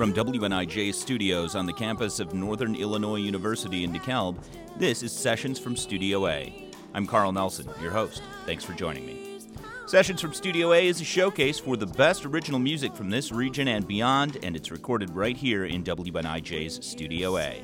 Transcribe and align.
From 0.00 0.14
WNIJ 0.14 0.94
studios 0.94 1.54
on 1.54 1.66
the 1.66 1.74
campus 1.74 2.20
of 2.20 2.32
Northern 2.32 2.74
Illinois 2.74 3.18
University 3.18 3.84
in 3.84 3.92
DeKalb, 3.92 4.42
this 4.78 5.02
is 5.02 5.12
Sessions 5.12 5.58
from 5.58 5.76
Studio 5.76 6.26
A. 6.26 6.70
I'm 6.94 7.06
Carl 7.06 7.32
Nelson, 7.32 7.68
your 7.82 7.90
host. 7.90 8.22
Thanks 8.46 8.64
for 8.64 8.72
joining 8.72 9.04
me. 9.04 9.40
Sessions 9.84 10.22
from 10.22 10.32
Studio 10.32 10.72
A 10.72 10.88
is 10.88 11.02
a 11.02 11.04
showcase 11.04 11.58
for 11.58 11.76
the 11.76 11.84
best 11.84 12.24
original 12.24 12.58
music 12.58 12.96
from 12.96 13.10
this 13.10 13.30
region 13.30 13.68
and 13.68 13.86
beyond, 13.86 14.38
and 14.42 14.56
it's 14.56 14.70
recorded 14.70 15.10
right 15.10 15.36
here 15.36 15.66
in 15.66 15.84
WNIJ's 15.84 16.82
Studio 16.82 17.36
A. 17.36 17.62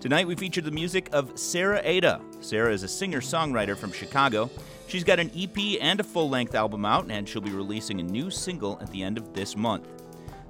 Tonight 0.00 0.26
we 0.26 0.34
feature 0.34 0.62
the 0.62 0.72
music 0.72 1.08
of 1.12 1.38
Sarah 1.38 1.82
Ada. 1.84 2.20
Sarah 2.40 2.72
is 2.72 2.82
a 2.82 2.88
singer 2.88 3.20
songwriter 3.20 3.76
from 3.76 3.92
Chicago. 3.92 4.50
She's 4.88 5.04
got 5.04 5.20
an 5.20 5.30
EP 5.36 5.80
and 5.80 6.00
a 6.00 6.02
full 6.02 6.28
length 6.28 6.56
album 6.56 6.84
out, 6.84 7.08
and 7.12 7.28
she'll 7.28 7.40
be 7.40 7.52
releasing 7.52 8.00
a 8.00 8.02
new 8.02 8.28
single 8.28 8.76
at 8.80 8.90
the 8.90 9.04
end 9.04 9.18
of 9.18 9.34
this 9.34 9.56
month. 9.56 9.99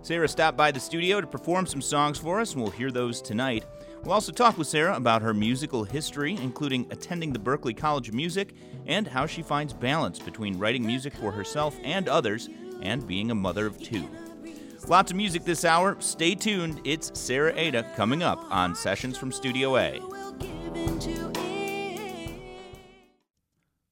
Sarah 0.03 0.29
stopped 0.29 0.57
by 0.57 0.71
the 0.71 0.81
studio 0.81 1.21
to 1.21 1.27
perform 1.27 1.67
some 1.67 1.83
songs 1.83 2.17
for 2.17 2.41
us, 2.41 2.55
and 2.55 2.63
we'll 2.63 2.73
hear 2.73 2.91
those 2.91 3.21
tonight. 3.21 3.65
We'll 4.03 4.15
also 4.15 4.33
talk 4.33 4.57
with 4.57 4.67
Sarah 4.67 4.97
about 4.97 5.21
her 5.21 5.35
musical 5.35 5.85
history, 5.85 6.39
including 6.41 6.87
attending 6.91 7.35
the 7.35 7.39
Berklee 7.39 7.77
College 7.77 8.09
of 8.09 8.15
Music 8.15 8.55
and 8.87 9.07
how 9.07 9.27
she 9.27 9.43
finds 9.43 9.75
balance 9.75 10.19
between 10.19 10.59
writing 10.59 10.87
music 10.87 11.15
for 11.15 11.31
herself 11.31 11.77
and 11.85 12.09
others 12.09 12.49
and 12.81 13.07
being 13.07 13.31
a 13.31 13.35
mother 13.35 13.67
of 13.67 13.79
two. 13.79 14.09
Lots 14.89 15.11
of 15.11 15.19
music 15.19 15.45
this 15.45 15.67
hour. 15.67 15.97
Stay 16.01 16.35
tuned. 16.35 16.81
It's 16.85 17.11
Sarah 17.19 17.53
Ada 17.55 17.85
coming 17.95 18.23
up 18.23 18.43
on 18.51 18.75
Sessions 18.75 19.19
from 19.19 19.31
Studio 19.31 19.77
A. 19.77 20.01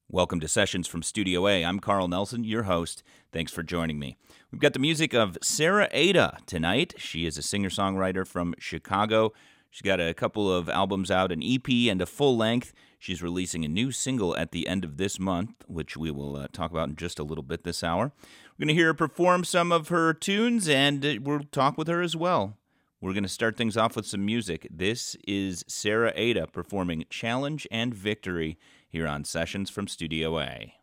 Welcome 0.09 0.39
to 0.39 0.47
Sessions 0.47 0.87
from 0.87 1.03
Studio 1.03 1.47
A. 1.47 1.63
I'm 1.63 1.79
Carl 1.79 2.07
Nelson, 2.07 2.43
your 2.43 2.63
host. 2.63 3.03
Thanks 3.31 3.51
for 3.51 3.61
joining 3.61 3.99
me. 3.99 4.17
We've 4.51 4.59
got 4.59 4.73
the 4.73 4.79
music 4.79 5.13
of 5.13 5.37
Sarah 5.43 5.87
Ada 5.91 6.39
tonight. 6.47 6.95
She 6.97 7.27
is 7.27 7.37
a 7.37 7.43
singer 7.43 7.69
songwriter 7.69 8.25
from 8.25 8.55
Chicago. 8.57 9.31
She's 9.69 9.83
got 9.83 9.99
a 9.99 10.15
couple 10.15 10.51
of 10.51 10.67
albums 10.67 11.11
out, 11.11 11.31
an 11.31 11.43
EP 11.43 11.69
and 11.87 12.01
a 12.01 12.07
full 12.07 12.35
length. 12.35 12.73
She's 12.97 13.21
releasing 13.21 13.63
a 13.63 13.67
new 13.67 13.91
single 13.91 14.35
at 14.35 14.51
the 14.51 14.67
end 14.67 14.83
of 14.83 14.97
this 14.97 15.19
month, 15.19 15.51
which 15.67 15.95
we 15.95 16.09
will 16.09 16.35
uh, 16.35 16.47
talk 16.51 16.71
about 16.71 16.89
in 16.89 16.95
just 16.95 17.19
a 17.19 17.23
little 17.23 17.43
bit 17.43 17.63
this 17.63 17.83
hour. 17.83 18.11
We're 18.57 18.65
going 18.65 18.69
to 18.69 18.73
hear 18.73 18.87
her 18.87 18.93
perform 18.95 19.43
some 19.43 19.71
of 19.71 19.89
her 19.89 20.15
tunes, 20.15 20.67
and 20.67 21.05
uh, 21.05 21.13
we'll 21.21 21.43
talk 21.51 21.77
with 21.77 21.87
her 21.87 22.01
as 22.01 22.15
well. 22.15 22.57
We're 22.99 23.13
going 23.13 23.21
to 23.21 23.29
start 23.29 23.55
things 23.55 23.77
off 23.77 23.95
with 23.95 24.07
some 24.07 24.25
music. 24.25 24.67
This 24.71 25.15
is 25.27 25.63
Sarah 25.67 26.11
Ada 26.15 26.47
performing 26.47 27.05
Challenge 27.11 27.67
and 27.71 27.93
Victory 27.93 28.57
here 28.89 29.07
on 29.07 29.25
Sessions 29.25 29.69
from 29.69 29.87
Studio 29.87 30.39
A. 30.39 30.78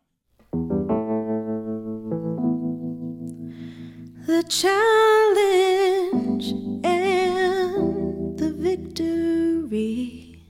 The 4.37 4.43
challenge 4.43 6.45
and 6.85 8.37
the 8.37 8.51
victory. 8.51 10.43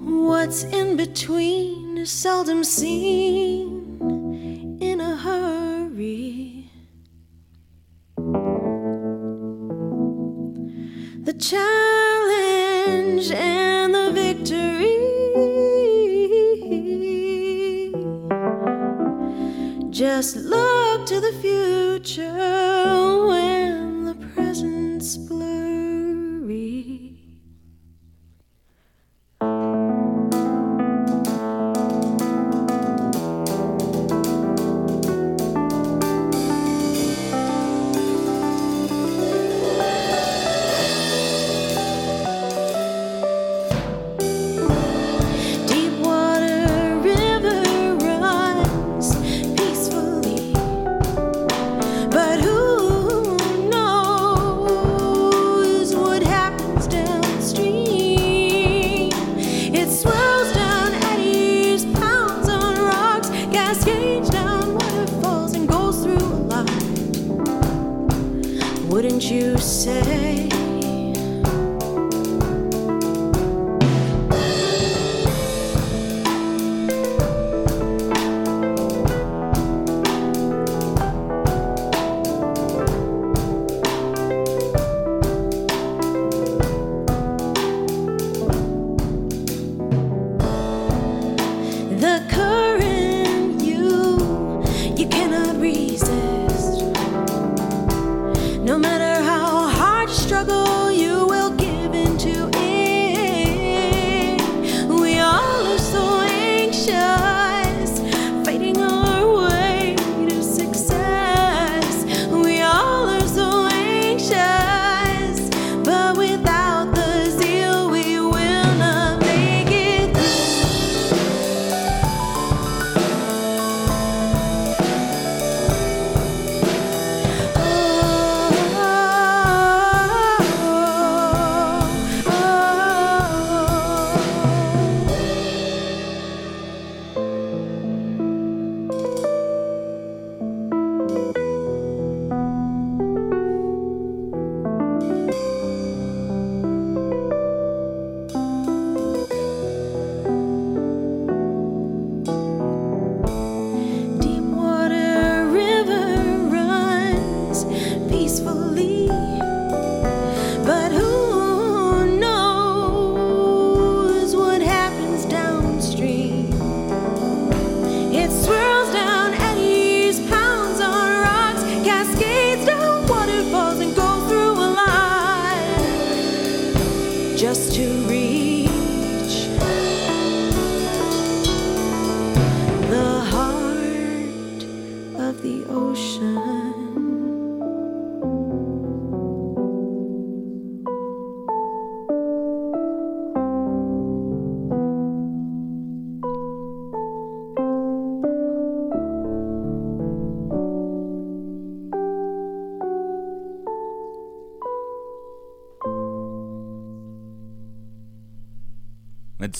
What's 0.00 0.64
in 0.64 0.96
between 0.96 1.98
is 1.98 2.10
seldom 2.10 2.64
seen 2.64 3.75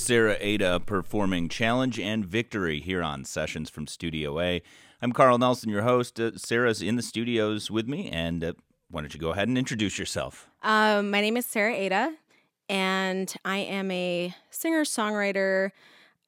Sarah 0.07 0.37
Ada 0.39 0.79
performing 0.87 1.49
Challenge 1.49 1.99
and 1.99 2.25
Victory 2.25 2.79
here 2.79 3.03
on 3.03 3.25
Sessions 3.25 3.69
from 3.69 3.89
Studio 3.89 4.39
A. 4.39 4.63
I'm 5.03 5.11
Carl 5.11 5.37
Nelson, 5.37 5.69
your 5.69 5.83
host. 5.83 6.21
Uh, 6.21 6.31
Sarah's 6.37 6.81
in 6.81 6.95
the 6.95 7.03
studios 7.03 7.73
with 7.73 7.89
me, 7.89 8.09
and 8.09 8.45
uh, 8.45 8.53
why 8.89 9.01
don't 9.01 9.13
you 9.13 9.19
go 9.19 9.31
ahead 9.31 9.49
and 9.49 9.59
introduce 9.59 9.99
yourself? 9.99 10.49
Um, 10.63 11.11
my 11.11 11.21
name 11.21 11.37
is 11.37 11.45
Sarah 11.45 11.75
Ada, 11.75 12.15
and 12.69 13.35
I 13.45 13.57
am 13.57 13.91
a 13.91 14.33
singer 14.49 14.85
songwriter, 14.85 15.73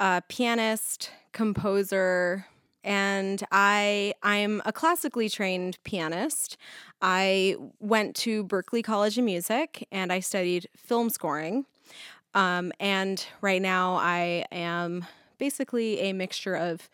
uh, 0.01 0.23
pianist, 0.27 1.13
composer, 1.31 2.47
and 2.83 3.45
I 3.53 4.13
I'm 4.25 4.61
a 4.65 4.73
classically 4.73 5.29
trained 5.29 5.79
pianist. 5.85 6.57
I 7.01 7.55
went 7.79 8.17
to 8.17 8.43
Berklee 8.43 8.83
College 8.83 9.19
of 9.19 9.25
Music 9.25 9.87
and 9.93 10.13
I 10.13 10.19
studied 10.19 10.67
film 10.77 11.11
scoring. 11.11 11.65
Um, 12.35 12.73
and 12.79 13.25
right 13.41 13.63
now 13.63 13.95
I 13.95 14.45
am 14.53 15.07
basically 15.39 16.01
a 16.01 16.13
mixture 16.13 16.55
of 16.55 16.89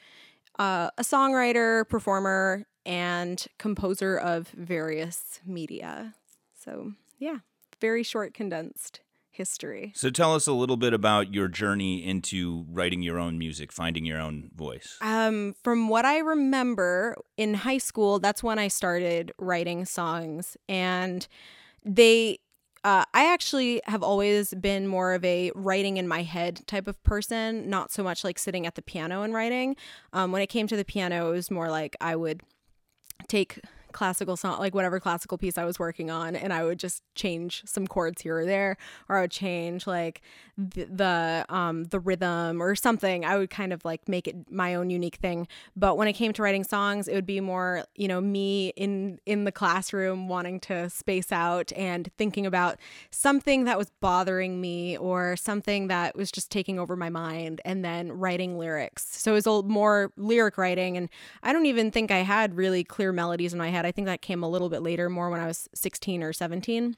uh, 0.58 0.90
a 0.96 1.02
songwriter, 1.02 1.88
performer, 1.88 2.66
and 2.86 3.44
composer 3.58 4.16
of 4.16 4.48
various 4.48 5.40
media. 5.44 6.14
So, 6.58 6.92
yeah, 7.18 7.38
very 7.80 8.02
short, 8.02 8.34
condensed 8.34 9.00
history. 9.34 9.92
So 9.96 10.10
tell 10.10 10.34
us 10.34 10.46
a 10.46 10.52
little 10.52 10.76
bit 10.76 10.94
about 10.94 11.34
your 11.34 11.48
journey 11.48 12.04
into 12.04 12.64
writing 12.70 13.02
your 13.02 13.18
own 13.18 13.36
music, 13.36 13.72
finding 13.72 14.04
your 14.04 14.20
own 14.20 14.50
voice. 14.54 14.96
Um, 15.00 15.56
from 15.64 15.88
what 15.88 16.04
I 16.04 16.18
remember 16.18 17.16
in 17.36 17.54
high 17.54 17.78
school, 17.78 18.20
that's 18.20 18.44
when 18.44 18.60
I 18.60 18.68
started 18.68 19.32
writing 19.38 19.84
songs, 19.84 20.56
and 20.68 21.26
they. 21.84 22.38
Uh, 22.84 23.04
I 23.14 23.32
actually 23.32 23.80
have 23.86 24.02
always 24.02 24.52
been 24.52 24.86
more 24.86 25.14
of 25.14 25.24
a 25.24 25.50
writing 25.54 25.96
in 25.96 26.06
my 26.06 26.22
head 26.22 26.60
type 26.66 26.86
of 26.86 27.02
person, 27.02 27.70
not 27.70 27.90
so 27.90 28.04
much 28.04 28.22
like 28.22 28.38
sitting 28.38 28.66
at 28.66 28.74
the 28.74 28.82
piano 28.82 29.22
and 29.22 29.32
writing. 29.32 29.74
Um, 30.12 30.32
when 30.32 30.42
it 30.42 30.48
came 30.48 30.66
to 30.66 30.76
the 30.76 30.84
piano, 30.84 31.30
it 31.30 31.32
was 31.32 31.50
more 31.50 31.70
like 31.70 31.96
I 32.02 32.14
would 32.14 32.42
take 33.26 33.60
classical 33.94 34.36
song 34.36 34.58
like 34.58 34.74
whatever 34.74 35.00
classical 35.00 35.38
piece 35.38 35.56
I 35.56 35.64
was 35.64 35.78
working 35.78 36.10
on 36.10 36.36
and 36.36 36.52
I 36.52 36.64
would 36.64 36.78
just 36.78 37.02
change 37.14 37.62
some 37.64 37.86
chords 37.86 38.22
here 38.22 38.38
or 38.38 38.44
there 38.44 38.76
or 39.08 39.18
I 39.18 39.20
would 39.22 39.30
change 39.30 39.86
like 39.86 40.20
the, 40.58 40.84
the 40.84 41.46
um 41.48 41.84
the 41.84 42.00
rhythm 42.00 42.60
or 42.60 42.74
something. 42.74 43.24
I 43.24 43.38
would 43.38 43.50
kind 43.50 43.72
of 43.72 43.84
like 43.84 44.08
make 44.08 44.28
it 44.28 44.50
my 44.50 44.74
own 44.74 44.90
unique 44.90 45.16
thing. 45.16 45.46
But 45.76 45.96
when 45.96 46.08
it 46.08 46.12
came 46.14 46.32
to 46.34 46.42
writing 46.42 46.64
songs 46.64 47.08
it 47.08 47.14
would 47.14 47.24
be 47.24 47.40
more 47.40 47.84
you 47.94 48.08
know 48.08 48.20
me 48.20 48.72
in 48.76 49.20
in 49.24 49.44
the 49.44 49.52
classroom 49.52 50.28
wanting 50.28 50.60
to 50.60 50.90
space 50.90 51.30
out 51.30 51.72
and 51.76 52.10
thinking 52.18 52.44
about 52.44 52.78
something 53.10 53.64
that 53.64 53.78
was 53.78 53.90
bothering 54.00 54.60
me 54.60 54.98
or 54.98 55.36
something 55.36 55.86
that 55.86 56.16
was 56.16 56.32
just 56.32 56.50
taking 56.50 56.80
over 56.80 56.96
my 56.96 57.08
mind 57.08 57.60
and 57.64 57.84
then 57.84 58.10
writing 58.12 58.58
lyrics. 58.58 59.06
So 59.06 59.32
it 59.36 59.46
was 59.46 59.64
more 59.64 60.10
lyric 60.16 60.58
writing 60.58 60.96
and 60.96 61.08
I 61.44 61.52
don't 61.52 61.66
even 61.66 61.92
think 61.92 62.10
I 62.10 62.18
had 62.18 62.56
really 62.56 62.82
clear 62.82 63.12
melodies 63.12 63.52
in 63.52 63.58
my 63.58 63.70
head 63.70 63.83
I 63.84 63.92
think 63.92 64.06
that 64.06 64.22
came 64.22 64.42
a 64.42 64.48
little 64.48 64.68
bit 64.68 64.82
later, 64.82 65.08
more 65.08 65.30
when 65.30 65.40
I 65.40 65.46
was 65.46 65.68
16 65.74 66.22
or 66.22 66.32
17. 66.32 66.96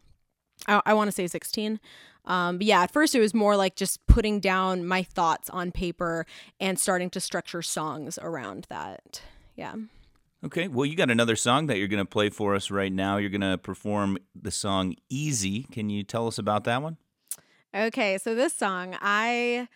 I, 0.66 0.82
I 0.86 0.94
want 0.94 1.08
to 1.08 1.12
say 1.12 1.26
16. 1.26 1.80
Um, 2.24 2.58
but 2.58 2.66
yeah, 2.66 2.82
at 2.82 2.92
first 2.92 3.14
it 3.14 3.20
was 3.20 3.34
more 3.34 3.56
like 3.56 3.76
just 3.76 4.04
putting 4.06 4.40
down 4.40 4.86
my 4.86 5.02
thoughts 5.02 5.48
on 5.50 5.70
paper 5.70 6.26
and 6.58 6.78
starting 6.78 7.10
to 7.10 7.20
structure 7.20 7.62
songs 7.62 8.18
around 8.20 8.66
that. 8.68 9.22
Yeah. 9.54 9.74
Okay, 10.44 10.68
well, 10.68 10.84
you 10.84 10.96
got 10.96 11.10
another 11.10 11.36
song 11.36 11.66
that 11.66 11.78
you're 11.78 11.88
going 11.88 12.04
to 12.04 12.08
play 12.08 12.28
for 12.28 12.54
us 12.54 12.70
right 12.70 12.92
now. 12.92 13.16
You're 13.16 13.30
going 13.30 13.40
to 13.40 13.58
perform 13.58 14.18
the 14.34 14.50
song 14.50 14.94
Easy. 15.08 15.64
Can 15.72 15.88
you 15.88 16.02
tell 16.02 16.26
us 16.26 16.38
about 16.38 16.64
that 16.64 16.82
one? 16.82 16.98
Okay, 17.74 18.18
so 18.18 18.34
this 18.34 18.54
song, 18.54 18.96
I 19.00 19.68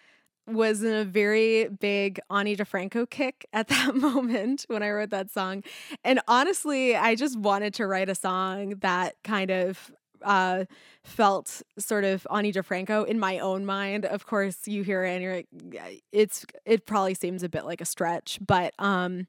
was 0.52 0.82
in 0.82 0.93
a 0.93 1.05
very 1.05 1.69
big 1.69 2.20
Ani 2.31 2.56
DiFranco 2.56 3.08
kick 3.08 3.47
at 3.52 3.69
that 3.69 3.94
moment 3.94 4.64
when 4.69 4.82
I 4.82 4.91
wrote 4.91 5.11
that 5.11 5.31
song. 5.31 5.62
And 6.05 6.20
honestly, 6.29 6.97
I 6.97 7.14
just 7.14 7.38
wanted 7.38 7.75
to 7.75 7.87
write 7.87 8.08
a 8.08 8.14
song 8.14 8.75
that 8.81 9.17
kind 9.23 9.50
of 9.50 9.93
uh, 10.23 10.64
felt 11.02 11.62
sort 11.79 12.05
of 12.05 12.26
Ani 12.35 12.52
DiFranco 12.52 13.06
in 13.06 13.19
my 13.19 13.38
own 13.38 13.64
mind. 13.64 14.05
Of 14.05 14.26
course, 14.26 14.67
you 14.67 14.82
hear 14.82 15.05
it 15.05 15.14
and 15.14 15.23
you're 15.23 15.35
like, 15.35 16.02
it's 16.12 16.44
it 16.64 16.87
probably 16.87 17.14
seems 17.14 17.43
a 17.43 17.49
bit 17.49 17.64
like 17.64 17.81
a 17.81 17.85
stretch, 17.85 18.38
but 18.47 18.75
um, 18.79 19.26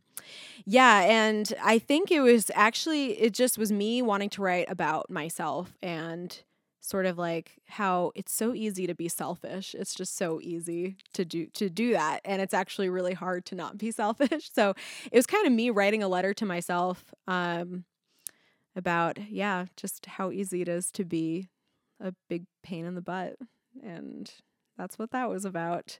yeah. 0.66 1.02
And 1.02 1.54
I 1.64 1.80
think 1.80 2.12
it 2.12 2.22
was 2.22 2.52
actually 2.54 3.20
it 3.20 3.34
just 3.34 3.58
was 3.58 3.72
me 3.72 4.02
wanting 4.02 4.30
to 4.32 4.42
write 4.42 4.70
about 4.70 5.10
myself 5.10 5.74
and 5.82 6.42
sort 6.81 7.06
of 7.06 7.18
like 7.18 7.62
how 7.68 8.12
it's 8.16 8.33
so 8.33 8.54
easy 8.54 8.88
to 8.88 8.95
be 8.95 9.07
selfish. 9.07 9.75
It's 9.78 9.94
just 9.94 10.18
so 10.18 10.39
easy 10.42 10.98
to 11.13 11.24
do 11.24 11.45
to 11.54 11.69
do 11.69 11.94
that 11.94 12.22
and 12.25 12.42
it's 12.42 12.54
actually 12.54 12.89
really 12.89 13.13
hard 13.13 13.45
to 13.45 13.56
not 13.56 13.78
be 13.78 13.92
selfish. 13.92 14.50
So 14.51 14.74
it 15.12 15.16
was 15.16 15.28
kind 15.28 15.45
of 15.45 15.54
me 15.54 15.69
writing 15.69 16.04
a 16.04 16.07
letter 16.07 16.33
to 16.33 16.45
myself 16.45 17.13
um 17.28 17.86
about 18.75 19.19
yeah, 19.30 19.66
just 19.78 20.06
how 20.07 20.31
easy 20.31 20.62
it 20.62 20.68
is 20.68 20.92
to 20.92 21.06
be 21.06 21.50
a 22.00 22.13
big 22.28 22.45
pain 22.63 22.86
in 22.86 22.95
the 22.95 23.01
butt 23.01 23.36
and 23.81 24.31
that's 24.77 24.98
what 24.98 25.12
that 25.12 25.30
was 25.30 25.45
about. 25.45 26.00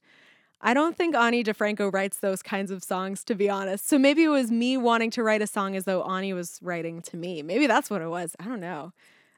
I 0.64 0.74
don't 0.74 0.96
think 0.96 1.16
Ani 1.16 1.44
DiFranco 1.44 1.92
writes 1.92 2.20
those 2.20 2.44
kinds 2.44 2.70
of 2.70 2.84
songs, 2.84 3.24
to 3.24 3.36
be 3.36 3.50
honest. 3.50 3.88
So 3.88 3.98
maybe 3.98 4.24
it 4.24 4.30
was 4.30 4.52
me 4.52 4.78
wanting 4.78 5.10
to 5.12 5.24
write 5.24 5.42
a 5.42 5.48
song 5.48 5.76
as 5.76 5.86
though 5.86 6.04
Ani 6.04 6.34
was 6.34 6.60
writing 6.62 7.02
to 7.04 7.18
me. 7.18 7.42
Maybe 7.42 7.66
that's 7.66 7.90
what 7.90 8.02
it 8.02 8.10
was. 8.10 8.36
I 8.40 8.46
don't 8.46 8.60
know. 8.60 8.94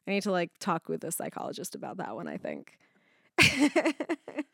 I 0.07 0.11
need 0.11 0.23
to 0.23 0.31
like 0.31 0.51
talk 0.59 0.89
with 0.89 1.03
a 1.03 1.11
psychologist 1.11 1.75
about 1.75 1.97
that 1.97 2.15
one, 2.15 2.27
I 2.27 2.37
think. 2.37 2.77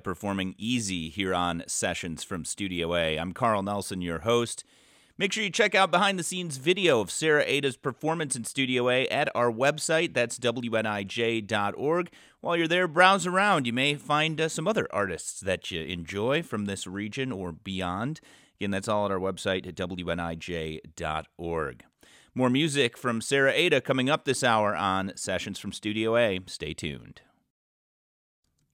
performing 0.00 0.54
Easy 0.58 1.08
here 1.08 1.34
on 1.34 1.62
Sessions 1.66 2.24
from 2.24 2.44
Studio 2.44 2.94
A. 2.94 3.18
I'm 3.18 3.32
Carl 3.32 3.62
Nelson, 3.62 4.02
your 4.02 4.20
host. 4.20 4.64
Make 5.18 5.32
sure 5.32 5.44
you 5.44 5.50
check 5.50 5.74
out 5.74 5.90
behind 5.90 6.18
the 6.18 6.22
scenes 6.22 6.56
video 6.56 7.00
of 7.00 7.10
Sarah 7.10 7.44
Ada's 7.46 7.76
performance 7.76 8.34
in 8.34 8.44
Studio 8.44 8.88
A 8.88 9.06
at 9.08 9.28
our 9.34 9.52
website. 9.52 10.14
That's 10.14 10.38
WNIJ.org. 10.38 12.10
While 12.40 12.56
you're 12.56 12.66
there, 12.66 12.88
browse 12.88 13.26
around. 13.26 13.66
You 13.66 13.74
may 13.74 13.96
find 13.96 14.40
uh, 14.40 14.48
some 14.48 14.66
other 14.66 14.88
artists 14.90 15.40
that 15.40 15.70
you 15.70 15.82
enjoy 15.82 16.42
from 16.42 16.64
this 16.64 16.86
region 16.86 17.32
or 17.32 17.52
beyond. 17.52 18.22
Again, 18.58 18.70
that's 18.70 18.88
all 18.88 19.04
at 19.04 19.12
our 19.12 19.20
website 19.20 19.66
at 19.66 19.74
WNIJ.org. 19.74 20.84
More 22.34 22.50
music 22.50 22.96
from 22.96 23.20
Sarah 23.20 23.52
Ada 23.52 23.82
coming 23.82 24.08
up 24.08 24.24
this 24.24 24.42
hour 24.42 24.74
on 24.74 25.12
Sessions 25.16 25.58
from 25.58 25.72
Studio 25.72 26.16
A. 26.16 26.40
Stay 26.46 26.72
tuned. 26.72 27.20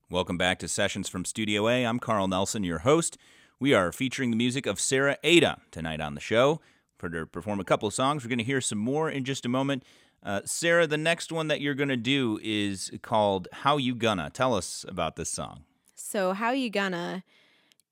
Welcome 0.08 0.38
back 0.38 0.60
to 0.60 0.68
Sessions 0.68 1.08
from 1.08 1.25
Studio 1.25 1.68
A. 1.68 1.84
I'm 1.84 1.98
Carl 1.98 2.28
Nelson, 2.28 2.62
your 2.62 2.78
host. 2.78 3.18
We 3.58 3.75
are 3.75 3.90
featuring 3.90 4.30
the 4.30 4.36
music 4.36 4.64
of 4.64 4.78
Sarah 4.78 5.18
Ada 5.25 5.58
tonight 5.72 6.00
on 6.00 6.14
the 6.14 6.20
show. 6.20 6.60
For 6.96 7.10
her 7.10 7.22
to 7.22 7.26
perform 7.26 7.58
a 7.58 7.64
couple 7.64 7.88
of 7.88 7.92
songs, 7.92 8.22
we're 8.22 8.28
going 8.28 8.38
to 8.38 8.44
hear 8.44 8.60
some 8.60 8.78
more 8.78 9.10
in 9.10 9.25
just 9.25 9.44
a 9.44 9.48
moment. 9.48 9.82
Uh, 10.22 10.42
Sarah, 10.44 10.86
the 10.86 10.96
next 10.96 11.32
one 11.32 11.48
that 11.48 11.60
you're 11.60 11.75
going 11.75 11.88
to 11.88 11.96
do 11.96 12.38
is 12.40 12.92
called 13.02 13.48
How 13.50 13.78
You 13.78 13.96
Gonna. 13.96 14.30
Tell 14.30 14.54
us 14.54 14.84
about 14.86 15.16
this 15.16 15.28
song. 15.28 15.64
So, 15.96 16.34
How 16.34 16.52
You 16.52 16.70
Gonna 16.70 17.25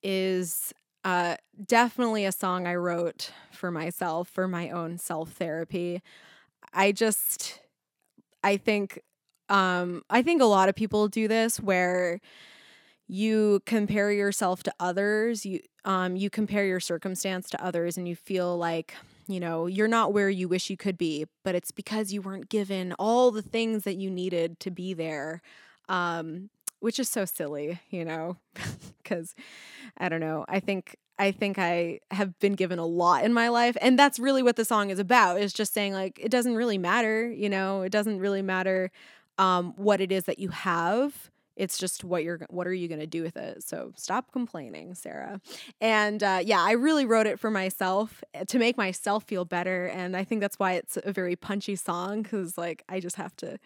is 0.00 0.72
uh, 1.02 1.34
definitely 1.66 2.24
a 2.26 2.32
song 2.32 2.64
I 2.64 2.76
wrote 2.76 3.32
for 3.50 3.72
myself, 3.72 4.28
for 4.28 4.46
my 4.46 4.70
own 4.70 4.98
self 4.98 5.32
therapy. 5.32 6.00
I 6.72 6.92
just, 6.92 7.58
I 8.44 8.56
think, 8.56 9.00
um, 9.48 10.02
I 10.10 10.22
think 10.22 10.40
a 10.40 10.46
lot 10.46 10.68
of 10.68 10.74
people 10.74 11.08
do 11.08 11.28
this 11.28 11.60
where 11.60 12.20
you 13.06 13.60
compare 13.66 14.10
yourself 14.10 14.62
to 14.62 14.72
others 14.80 15.44
you 15.44 15.60
um 15.84 16.16
you 16.16 16.30
compare 16.30 16.64
your 16.64 16.80
circumstance 16.80 17.48
to 17.50 17.62
others 17.62 17.96
and 17.96 18.08
you 18.08 18.16
feel 18.16 18.56
like 18.56 18.94
you 19.28 19.38
know 19.38 19.66
you're 19.66 19.88
not 19.88 20.12
where 20.12 20.30
you 20.30 20.48
wish 20.48 20.70
you 20.70 20.76
could 20.76 20.96
be 20.96 21.26
but 21.42 21.54
it's 21.54 21.70
because 21.70 22.12
you 22.12 22.22
weren't 22.22 22.48
given 22.48 22.94
all 22.98 23.30
the 23.30 23.42
things 23.42 23.84
that 23.84 23.96
you 23.96 24.10
needed 24.10 24.58
to 24.58 24.70
be 24.70 24.94
there 24.94 25.42
um 25.88 26.48
which 26.80 26.98
is 26.98 27.08
so 27.08 27.24
silly 27.24 27.78
you 27.90 28.04
know 28.04 28.36
cuz 29.04 29.34
i 29.98 30.08
don't 30.08 30.20
know 30.20 30.46
i 30.48 30.58
think 30.58 30.96
i 31.18 31.30
think 31.30 31.58
i 31.58 32.00
have 32.10 32.38
been 32.38 32.54
given 32.54 32.78
a 32.78 32.86
lot 32.86 33.22
in 33.22 33.34
my 33.34 33.48
life 33.48 33.76
and 33.82 33.98
that's 33.98 34.18
really 34.18 34.42
what 34.42 34.56
the 34.56 34.64
song 34.64 34.88
is 34.88 34.98
about 34.98 35.38
is 35.38 35.52
just 35.52 35.74
saying 35.74 35.92
like 35.92 36.18
it 36.22 36.30
doesn't 36.30 36.54
really 36.54 36.78
matter 36.78 37.30
you 37.30 37.50
know 37.50 37.82
it 37.82 37.90
doesn't 37.92 38.18
really 38.18 38.42
matter 38.42 38.90
um 39.38 39.72
what 39.76 40.00
it 40.00 40.12
is 40.12 40.24
that 40.24 40.38
you 40.38 40.48
have. 40.50 41.30
It's 41.56 41.78
just 41.78 42.02
what 42.02 42.24
you're 42.24 42.40
what 42.50 42.66
are 42.66 42.74
you 42.74 42.88
going 42.88 43.00
to 43.00 43.06
do 43.06 43.22
with 43.22 43.36
it? 43.36 43.62
So 43.62 43.92
stop 43.96 44.32
complaining 44.32 44.94
sarah. 44.94 45.40
And 45.80 46.22
uh, 46.22 46.40
yeah 46.44 46.60
i 46.60 46.72
really 46.72 47.04
wrote 47.06 47.26
it 47.26 47.38
for 47.38 47.50
myself 47.50 48.22
eh, 48.34 48.44
to 48.44 48.58
make 48.58 48.76
myself 48.76 49.24
feel 49.24 49.44
better 49.44 49.86
and 49.86 50.16
i 50.16 50.24
think 50.24 50.40
that's 50.40 50.58
why 50.58 50.72
it's 50.72 50.98
a 51.04 51.12
very 51.12 51.36
punchy 51.36 51.76
song 51.76 52.22
because 52.22 52.58
like 52.58 52.82
i 52.88 52.98
just 53.00 53.16
have 53.16 53.34
to 53.36 53.58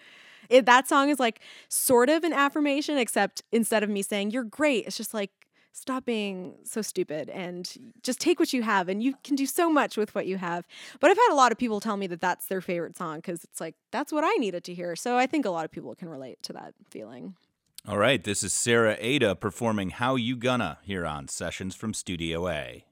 it, 0.49 0.67
that 0.67 0.89
song 0.89 1.11
is 1.11 1.21
like 1.21 1.41
sort 1.69 2.09
of 2.09 2.25
an 2.25 2.33
affirmation 2.33 2.97
except 2.97 3.43
instead 3.53 3.83
of 3.83 3.91
me 3.91 4.03
saying 4.03 4.31
you're 4.31 4.45
great 4.45 4.87
it's 4.87 4.97
just 4.97 5.15
like 5.15 5.31
stop 5.79 6.05
being 6.05 6.55
so 6.65 6.83
stupid 6.83 7.29
and 7.31 7.93
just 8.03 8.21
take 8.21 8.39
what 8.39 8.53
you 8.53 8.63
have 8.63 8.89
and 8.89 9.03
you 9.03 9.15
can 9.25 9.37
do 9.37 9.47
so 9.47 9.71
much 9.71 9.97
with 9.97 10.15
what 10.15 10.27
you 10.27 10.37
have. 10.37 10.67
But 11.01 11.11
i've 11.11 11.17
had 11.17 11.33
a 11.33 11.35
lot 11.35 11.53
of 11.53 11.59
people 11.59 11.81
tell 11.81 11.97
me 11.97 12.07
that 12.09 12.21
that's 12.21 12.47
their 12.47 12.61
favorite 12.61 12.97
song 12.97 13.17
because 13.17 13.45
it's 13.45 13.61
like 13.61 13.75
that's 13.91 14.13
what 14.13 14.25
i 14.25 14.33
needed 14.35 14.65
to 14.65 14.75
hear. 14.75 14.97
So 14.97 15.17
i 15.17 15.27
think 15.27 15.47
a 15.47 15.51
lot 15.51 15.65
of 15.65 15.71
people 15.71 15.95
can 15.95 16.09
relate 16.09 16.43
to 16.45 16.53
that 16.55 16.75
feeling. 16.91 17.35
All 17.87 17.97
right, 17.97 18.23
this 18.23 18.43
is 18.43 18.53
Sarah 18.53 18.97
Ada 18.99 19.37
performing 19.37 19.91
How 19.91 20.17
You 20.17 20.37
Gonna 20.37 20.79
here 20.83 21.07
on 21.07 21.29
Sessions 21.29 21.75
from 21.75 21.95
Studio 21.95 22.49
A. 22.49 22.85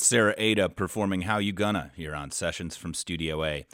That's 0.00 0.08
Sarah 0.08 0.34
Ada 0.38 0.70
performing 0.70 1.22
How 1.22 1.36
You 1.36 1.52
Gonna 1.52 1.90
here 1.94 2.14
on 2.14 2.30
Sessions 2.30 2.74
from 2.74 2.94
Studio 2.94 3.44
A. 3.44 3.66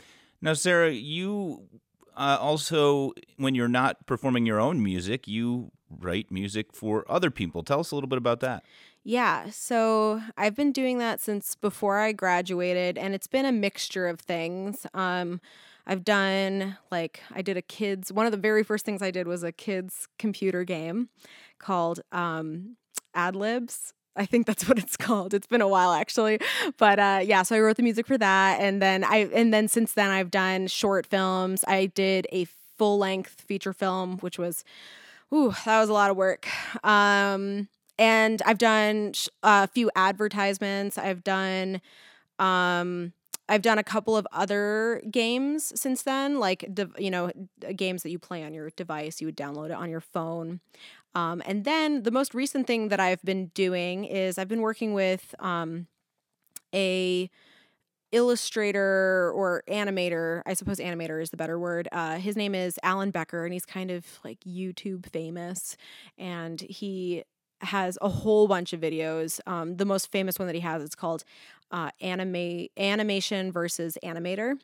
Now, 0.42 0.54
Sarah, 0.54 0.90
you 0.90 1.68
uh, 2.16 2.36
also, 2.40 3.12
when 3.36 3.54
you're 3.54 3.68
not 3.68 4.06
performing 4.06 4.44
your 4.44 4.58
own 4.58 4.82
music, 4.82 5.28
you 5.28 5.70
write 5.88 6.32
music 6.32 6.74
for 6.74 7.04
other 7.08 7.30
people. 7.30 7.62
Tell 7.62 7.78
us 7.78 7.92
a 7.92 7.94
little 7.94 8.08
bit 8.08 8.18
about 8.18 8.40
that. 8.40 8.64
Yeah, 9.04 9.50
so 9.50 10.20
I've 10.36 10.56
been 10.56 10.72
doing 10.72 10.98
that 10.98 11.20
since 11.20 11.54
before 11.54 12.00
I 12.00 12.10
graduated, 12.10 12.98
and 12.98 13.14
it's 13.14 13.28
been 13.28 13.46
a 13.46 13.52
mixture 13.52 14.08
of 14.08 14.18
things. 14.18 14.84
Um, 14.94 15.40
I've 15.86 16.02
done 16.02 16.76
like 16.90 17.22
I 17.32 17.40
did 17.40 17.56
a 17.56 17.62
kids. 17.62 18.12
One 18.12 18.26
of 18.26 18.32
the 18.32 18.38
very 18.38 18.64
first 18.64 18.84
things 18.84 19.00
I 19.00 19.12
did 19.12 19.28
was 19.28 19.44
a 19.44 19.52
kids 19.52 20.08
computer 20.18 20.64
game 20.64 21.08
called 21.60 22.00
um, 22.10 22.74
Ad 23.14 23.36
Libs. 23.36 23.94
I 24.16 24.26
think 24.26 24.46
that's 24.46 24.68
what 24.68 24.78
it's 24.78 24.96
called. 24.96 25.34
It's 25.34 25.46
been 25.46 25.60
a 25.60 25.68
while 25.68 25.92
actually, 25.92 26.40
but 26.78 26.98
uh, 26.98 27.20
yeah. 27.22 27.42
So 27.42 27.56
I 27.56 27.60
wrote 27.60 27.76
the 27.76 27.82
music 27.82 28.06
for 28.06 28.18
that, 28.18 28.60
and 28.60 28.80
then 28.80 29.04
I 29.04 29.28
and 29.34 29.52
then 29.52 29.68
since 29.68 29.92
then 29.92 30.10
I've 30.10 30.30
done 30.30 30.66
short 30.66 31.06
films. 31.06 31.64
I 31.66 31.86
did 31.86 32.26
a 32.32 32.46
full 32.76 32.98
length 32.98 33.42
feature 33.42 33.72
film, 33.72 34.18
which 34.18 34.38
was, 34.38 34.64
ooh, 35.32 35.54
that 35.64 35.80
was 35.80 35.88
a 35.88 35.92
lot 35.92 36.10
of 36.10 36.16
work. 36.16 36.46
Um, 36.84 37.68
and 37.98 38.42
I've 38.44 38.58
done 38.58 39.12
a 39.42 39.66
few 39.68 39.90
advertisements. 39.96 40.98
I've 40.98 41.24
done, 41.24 41.80
um, 42.38 43.12
I've 43.48 43.62
done 43.62 43.78
a 43.78 43.84
couple 43.84 44.16
of 44.16 44.26
other 44.32 45.02
games 45.10 45.72
since 45.80 46.02
then, 46.02 46.38
like 46.38 46.68
you 46.98 47.10
know, 47.10 47.30
games 47.74 48.02
that 48.02 48.10
you 48.10 48.18
play 48.18 48.42
on 48.44 48.52
your 48.52 48.70
device. 48.70 49.20
You 49.20 49.28
would 49.28 49.36
download 49.36 49.66
it 49.66 49.76
on 49.76 49.88
your 49.88 50.00
phone. 50.00 50.60
Um, 51.16 51.42
and 51.46 51.64
then 51.64 52.02
the 52.02 52.10
most 52.10 52.34
recent 52.34 52.66
thing 52.66 52.88
that 52.88 53.00
I've 53.00 53.22
been 53.22 53.46
doing 53.54 54.04
is 54.04 54.36
I've 54.36 54.48
been 54.48 54.60
working 54.60 54.92
with 54.92 55.34
um, 55.38 55.86
a 56.74 57.30
illustrator 58.12 59.32
or 59.34 59.64
animator. 59.66 60.42
I 60.44 60.52
suppose 60.52 60.78
animator 60.78 61.22
is 61.22 61.30
the 61.30 61.38
better 61.38 61.58
word. 61.58 61.88
Uh, 61.90 62.18
his 62.18 62.36
name 62.36 62.54
is 62.54 62.78
Alan 62.82 63.12
Becker, 63.12 63.44
and 63.44 63.54
he's 63.54 63.64
kind 63.64 63.90
of 63.90 64.04
like 64.24 64.40
YouTube 64.40 65.06
famous. 65.06 65.78
And 66.18 66.60
he 66.60 67.24
has 67.62 67.96
a 68.02 68.10
whole 68.10 68.46
bunch 68.46 68.74
of 68.74 68.80
videos. 68.82 69.40
Um, 69.46 69.78
the 69.78 69.86
most 69.86 70.12
famous 70.12 70.38
one 70.38 70.46
that 70.48 70.54
he 70.54 70.60
has 70.60 70.82
is 70.82 70.94
called 70.94 71.24
uh, 71.70 71.92
"Anime 72.02 72.66
Animation 72.76 73.50
versus 73.50 73.96
Animator." 74.04 74.58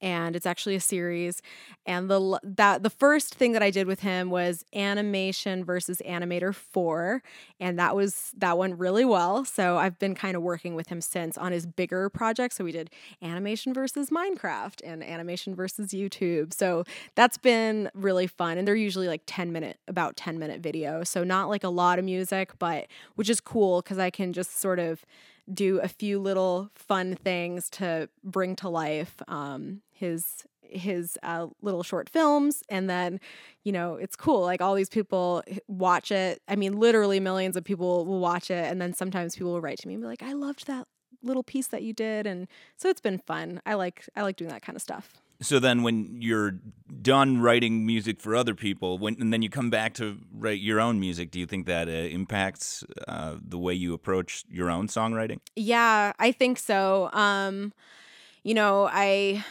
And 0.00 0.34
it's 0.36 0.46
actually 0.46 0.74
a 0.74 0.80
series. 0.80 1.42
And 1.86 2.10
the 2.10 2.40
that 2.42 2.82
the 2.82 2.90
first 2.90 3.34
thing 3.34 3.52
that 3.52 3.62
I 3.62 3.70
did 3.70 3.86
with 3.86 4.00
him 4.00 4.30
was 4.30 4.64
animation 4.74 5.64
versus 5.64 6.00
animator 6.06 6.54
4 6.54 7.22
and 7.58 7.78
that 7.78 7.96
was 7.96 8.32
that 8.36 8.56
went 8.58 8.78
really 8.78 9.04
well. 9.04 9.44
So 9.44 9.76
I've 9.76 9.98
been 9.98 10.14
kind 10.14 10.36
of 10.36 10.42
working 10.42 10.74
with 10.74 10.88
him 10.88 11.00
since 11.00 11.36
on 11.36 11.52
his 11.52 11.66
bigger 11.66 12.08
projects. 12.08 12.56
So 12.56 12.64
we 12.64 12.72
did 12.72 12.90
animation 13.22 13.74
versus 13.74 14.10
Minecraft 14.10 14.80
and 14.84 15.02
animation 15.02 15.54
versus 15.54 15.90
YouTube. 15.90 16.52
So 16.52 16.84
that's 17.14 17.38
been 17.38 17.90
really 17.94 18.26
fun 18.26 18.58
and 18.58 18.66
they're 18.66 18.74
usually 18.74 19.08
like 19.08 19.22
10 19.26 19.52
minute 19.52 19.78
about 19.88 20.16
10 20.16 20.38
minute 20.38 20.62
videos. 20.62 21.08
So 21.08 21.24
not 21.24 21.48
like 21.48 21.64
a 21.64 21.68
lot 21.68 21.98
of 21.98 22.04
music 22.04 22.52
but 22.58 22.86
which 23.16 23.28
is 23.30 23.40
cool 23.40 23.82
cuz 23.82 23.98
I 23.98 24.10
can 24.10 24.32
just 24.32 24.58
sort 24.58 24.78
of 24.78 25.04
do 25.52 25.80
a 25.80 25.88
few 25.88 26.18
little 26.18 26.70
fun 26.74 27.14
things 27.14 27.68
to 27.70 28.08
bring 28.22 28.56
to 28.56 28.68
life 28.68 29.20
um, 29.28 29.82
his 29.92 30.44
his 30.62 31.18
uh, 31.24 31.48
little 31.62 31.82
short 31.82 32.08
films. 32.08 32.62
And 32.68 32.88
then 32.88 33.20
you 33.64 33.72
know 33.72 33.94
it's 33.94 34.16
cool 34.16 34.42
like 34.42 34.60
all 34.60 34.74
these 34.74 34.88
people 34.88 35.42
watch 35.66 36.10
it. 36.12 36.42
I 36.48 36.56
mean 36.56 36.78
literally 36.78 37.20
millions 37.20 37.56
of 37.56 37.64
people 37.64 38.04
will 38.04 38.20
watch 38.20 38.50
it. 38.50 38.70
And 38.70 38.80
then 38.80 38.94
sometimes 38.94 39.34
people 39.34 39.52
will 39.52 39.60
write 39.60 39.78
to 39.78 39.88
me 39.88 39.94
and 39.94 40.02
be 40.02 40.06
like 40.06 40.22
i 40.22 40.32
loved 40.32 40.66
that 40.66 40.86
little 41.22 41.42
piece 41.42 41.66
that 41.68 41.82
you 41.82 41.92
did. 41.92 42.26
And 42.26 42.48
so 42.76 42.88
it's 42.88 43.00
been 43.00 43.18
fun. 43.18 43.60
I 43.66 43.74
like 43.74 44.08
i 44.16 44.22
like 44.22 44.36
doing 44.36 44.50
that 44.50 44.62
kind 44.62 44.76
of 44.76 44.82
stuff 44.82 45.20
so 45.42 45.58
then, 45.58 45.82
when 45.82 46.20
you're 46.20 46.58
done 47.00 47.40
writing 47.40 47.86
music 47.86 48.20
for 48.20 48.36
other 48.36 48.54
people, 48.54 48.98
when 48.98 49.16
and 49.20 49.32
then 49.32 49.42
you 49.42 49.48
come 49.48 49.70
back 49.70 49.94
to 49.94 50.18
write 50.32 50.60
your 50.60 50.80
own 50.80 51.00
music, 51.00 51.30
do 51.30 51.38
you 51.38 51.46
think 51.46 51.66
that 51.66 51.88
uh, 51.88 51.92
impacts 51.92 52.84
uh, 53.08 53.36
the 53.40 53.58
way 53.58 53.72
you 53.72 53.94
approach 53.94 54.44
your 54.50 54.70
own 54.70 54.86
songwriting? 54.86 55.40
Yeah, 55.56 56.12
I 56.18 56.32
think 56.32 56.58
so. 56.58 57.10
Um, 57.12 57.72
you 58.42 58.54
know, 58.54 58.88
I, 58.90 59.44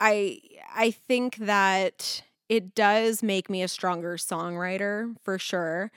I, 0.00 0.40
I 0.74 0.90
think 0.90 1.36
that 1.36 2.22
it 2.48 2.74
does 2.74 3.22
make 3.22 3.48
me 3.48 3.62
a 3.62 3.68
stronger 3.68 4.16
songwriter 4.16 5.14
for 5.22 5.38
sure 5.38 5.90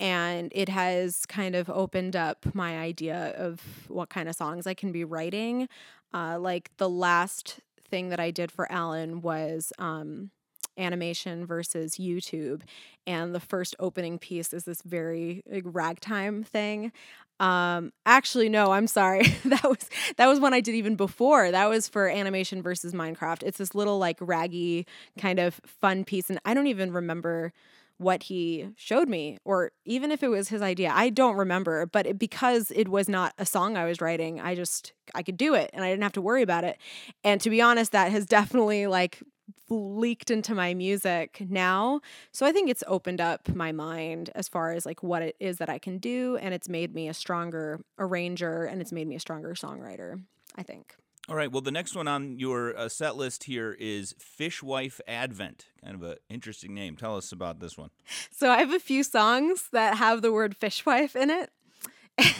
and 0.00 0.50
it 0.54 0.70
has 0.70 1.26
kind 1.26 1.54
of 1.54 1.68
opened 1.68 2.16
up 2.16 2.54
my 2.54 2.78
idea 2.78 3.34
of 3.36 3.60
what 3.88 4.08
kind 4.08 4.30
of 4.30 4.34
songs 4.34 4.66
I 4.66 4.72
can 4.72 4.92
be 4.92 5.04
writing. 5.04 5.68
Uh, 6.12 6.38
like 6.38 6.70
the 6.76 6.88
last 6.88 7.60
thing 7.88 8.08
that 8.10 8.20
I 8.20 8.30
did 8.30 8.50
for 8.50 8.70
Alan 8.70 9.20
was 9.20 9.72
um, 9.78 10.30
animation 10.76 11.46
versus 11.46 11.96
YouTube, 11.96 12.62
and 13.06 13.34
the 13.34 13.40
first 13.40 13.76
opening 13.78 14.18
piece 14.18 14.52
is 14.52 14.64
this 14.64 14.82
very 14.82 15.42
like, 15.50 15.64
ragtime 15.66 16.42
thing. 16.42 16.92
Um, 17.38 17.92
actually, 18.04 18.50
no, 18.50 18.72
I'm 18.72 18.86
sorry. 18.86 19.22
that 19.46 19.64
was 19.64 19.88
that 20.16 20.26
was 20.26 20.40
one 20.40 20.52
I 20.52 20.60
did 20.60 20.74
even 20.74 20.94
before. 20.96 21.50
That 21.50 21.68
was 21.68 21.88
for 21.88 22.08
animation 22.08 22.62
versus 22.62 22.92
Minecraft. 22.92 23.42
It's 23.42 23.58
this 23.58 23.74
little 23.74 23.98
like 23.98 24.18
raggy 24.20 24.86
kind 25.18 25.38
of 25.38 25.60
fun 25.64 26.04
piece, 26.04 26.28
and 26.28 26.38
I 26.44 26.54
don't 26.54 26.66
even 26.66 26.92
remember 26.92 27.52
what 28.00 28.24
he 28.24 28.70
showed 28.76 29.10
me 29.10 29.36
or 29.44 29.72
even 29.84 30.10
if 30.10 30.22
it 30.22 30.28
was 30.28 30.48
his 30.48 30.62
idea 30.62 30.90
i 30.94 31.10
don't 31.10 31.36
remember 31.36 31.84
but 31.84 32.06
it, 32.06 32.18
because 32.18 32.72
it 32.74 32.88
was 32.88 33.10
not 33.10 33.34
a 33.36 33.44
song 33.44 33.76
i 33.76 33.84
was 33.84 34.00
writing 34.00 34.40
i 34.40 34.54
just 34.54 34.94
i 35.14 35.22
could 35.22 35.36
do 35.36 35.54
it 35.54 35.68
and 35.74 35.84
i 35.84 35.90
didn't 35.90 36.02
have 36.02 36.12
to 36.12 36.22
worry 36.22 36.42
about 36.42 36.64
it. 36.64 36.78
And 37.24 37.40
to 37.42 37.50
be 37.50 37.60
honest 37.60 37.92
that 37.92 38.10
has 38.10 38.24
definitely 38.38 38.86
like 38.86 39.22
leaked 39.68 40.30
into 40.30 40.54
my 40.54 40.74
music 40.74 41.44
now. 41.48 42.00
So 42.32 42.46
i 42.46 42.52
think 42.52 42.70
it's 42.70 42.84
opened 42.86 43.20
up 43.20 43.48
my 43.54 43.70
mind 43.70 44.30
as 44.34 44.48
far 44.48 44.72
as 44.72 44.86
like 44.86 45.02
what 45.02 45.22
it 45.22 45.36
is 45.38 45.58
that 45.58 45.68
i 45.68 45.78
can 45.78 45.98
do 45.98 46.38
and 46.38 46.54
it's 46.54 46.68
made 46.68 46.94
me 46.94 47.06
a 47.08 47.14
stronger 47.14 47.80
arranger 47.98 48.64
and 48.64 48.80
it's 48.80 48.92
made 48.92 49.08
me 49.08 49.16
a 49.16 49.20
stronger 49.20 49.50
songwriter 49.50 50.22
i 50.56 50.62
think 50.62 50.96
all 51.30 51.36
right. 51.36 51.50
Well, 51.50 51.60
the 51.60 51.70
next 51.70 51.94
one 51.94 52.08
on 52.08 52.40
your 52.40 52.76
uh, 52.76 52.88
set 52.88 53.14
list 53.14 53.44
here 53.44 53.76
is 53.78 54.14
Fishwife 54.18 55.00
Advent. 55.06 55.66
Kind 55.82 55.94
of 55.94 56.02
an 56.02 56.16
interesting 56.28 56.74
name. 56.74 56.96
Tell 56.96 57.16
us 57.16 57.30
about 57.30 57.60
this 57.60 57.78
one. 57.78 57.90
So 58.32 58.50
I 58.50 58.58
have 58.58 58.72
a 58.72 58.80
few 58.80 59.04
songs 59.04 59.68
that 59.72 59.96
have 59.96 60.22
the 60.22 60.32
word 60.32 60.56
fishwife 60.56 61.14
in 61.14 61.30
it. 61.30 61.50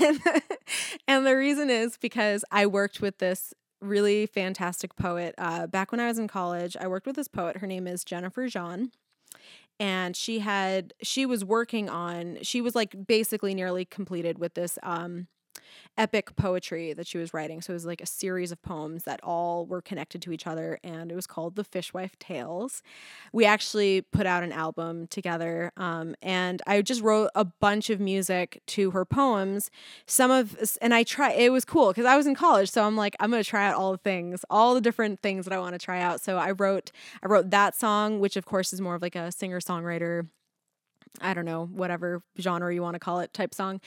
And, 0.01 0.21
and 1.09 1.25
the 1.25 1.37
reason 1.37 1.71
is 1.71 1.97
because 1.99 2.45
I 2.51 2.67
worked 2.67 3.01
with 3.01 3.19
this 3.19 3.55
really 3.81 4.27
fantastic 4.27 4.97
poet 4.97 5.37
uh, 5.39 5.69
back 5.69 5.93
when 5.93 6.01
I 6.01 6.09
was 6.09 6.19
in 6.19 6.27
college. 6.27 6.77
I 6.79 6.89
worked 6.89 7.07
with 7.07 7.15
this 7.15 7.29
poet. 7.29 7.59
Her 7.59 7.69
name 7.69 7.87
is 7.87 8.03
Jennifer 8.03 8.49
Jean 8.49 8.91
and 9.79 10.15
she 10.15 10.41
had 10.41 10.93
she 11.03 11.25
was 11.25 11.45
working 11.45 11.89
on 11.89 12.39
she 12.43 12.61
was 12.61 12.75
like 12.75 13.07
basically 13.07 13.55
nearly 13.55 13.87
completed 13.87 14.39
with 14.39 14.53
this 14.53 14.79
um 14.83 15.27
epic 15.97 16.37
poetry 16.37 16.93
that 16.93 17.07
she 17.07 17.19
was 17.19 17.35
writing. 17.35 17.61
So 17.61 17.73
it 17.73 17.75
was 17.75 17.87
like 17.87 18.01
a 18.01 18.07
series 18.07 18.53
of 18.53 18.63
poems 18.63 19.05
that 19.05 19.21
all 19.23 19.67
were 19.67 19.83
connected 19.83 20.23
to 20.23 20.33
each 20.33 20.47
other, 20.47 20.79
and 20.83 21.11
it 21.11 21.15
was 21.15 21.27
called 21.27 21.57
The 21.57 21.65
Fishwife 21.65 22.19
Tales. 22.19 22.83
We 23.33 23.45
actually 23.45 24.03
put 24.03 24.27
out 24.27 24.43
an 24.43 24.53
album 24.53 25.07
together, 25.07 25.73
um, 25.77 26.15
and 26.23 26.63
I 26.67 26.83
just 26.83 27.03
wrote 27.03 27.31
a 27.35 27.45
bunch 27.45 27.91
of 27.91 28.01
music 28.01 28.63
to 28.69 28.91
her 28.93 29.05
poems. 29.05 29.71
Some 30.07 30.31
of, 30.31 30.57
and 30.81 30.95
I 30.95 31.03
try, 31.03 31.33
it 31.33 31.51
was 31.51 31.65
cool 31.65 31.89
because 31.89 32.07
I 32.07 32.17
was 32.17 32.27
in 32.27 32.35
college, 32.35 32.71
so 32.71 32.85
I'm 32.85 32.97
like, 32.97 33.17
I'm 33.21 33.31
gonna 33.31 33.45
try 33.45 33.67
out 33.67 33.77
all 33.77 33.93
the 33.93 33.99
things, 33.99 34.45
all 34.51 34.75
the 34.75 34.81
different 34.81 35.21
things 35.21 35.45
that 35.45 35.53
I 35.53 35.59
want 35.59 35.75
to 35.75 35.79
try 35.79 36.01
out. 36.01 36.21
So 36.21 36.39
I 36.39 36.53
wrote, 36.53 36.93
I 37.23 37.27
wrote 37.27 37.51
that 37.51 37.75
song, 37.79 38.21
which 38.21 38.37
of 38.37 38.45
course 38.45 38.73
is 38.73 38.81
more 38.81 38.95
of 38.95 39.03
like 39.03 39.17
a 39.17 39.33
singer 39.33 39.61
songwriter 39.61 40.27
I 41.21 41.35
don't 41.35 41.45
know, 41.45 41.67
whatever 41.67 42.23
genre 42.39 42.73
you 42.73 42.83
want 42.83 42.95
to 42.95 43.01
call 43.01 43.21
it 43.21 43.33
type 43.33 43.55
song. 43.55 43.81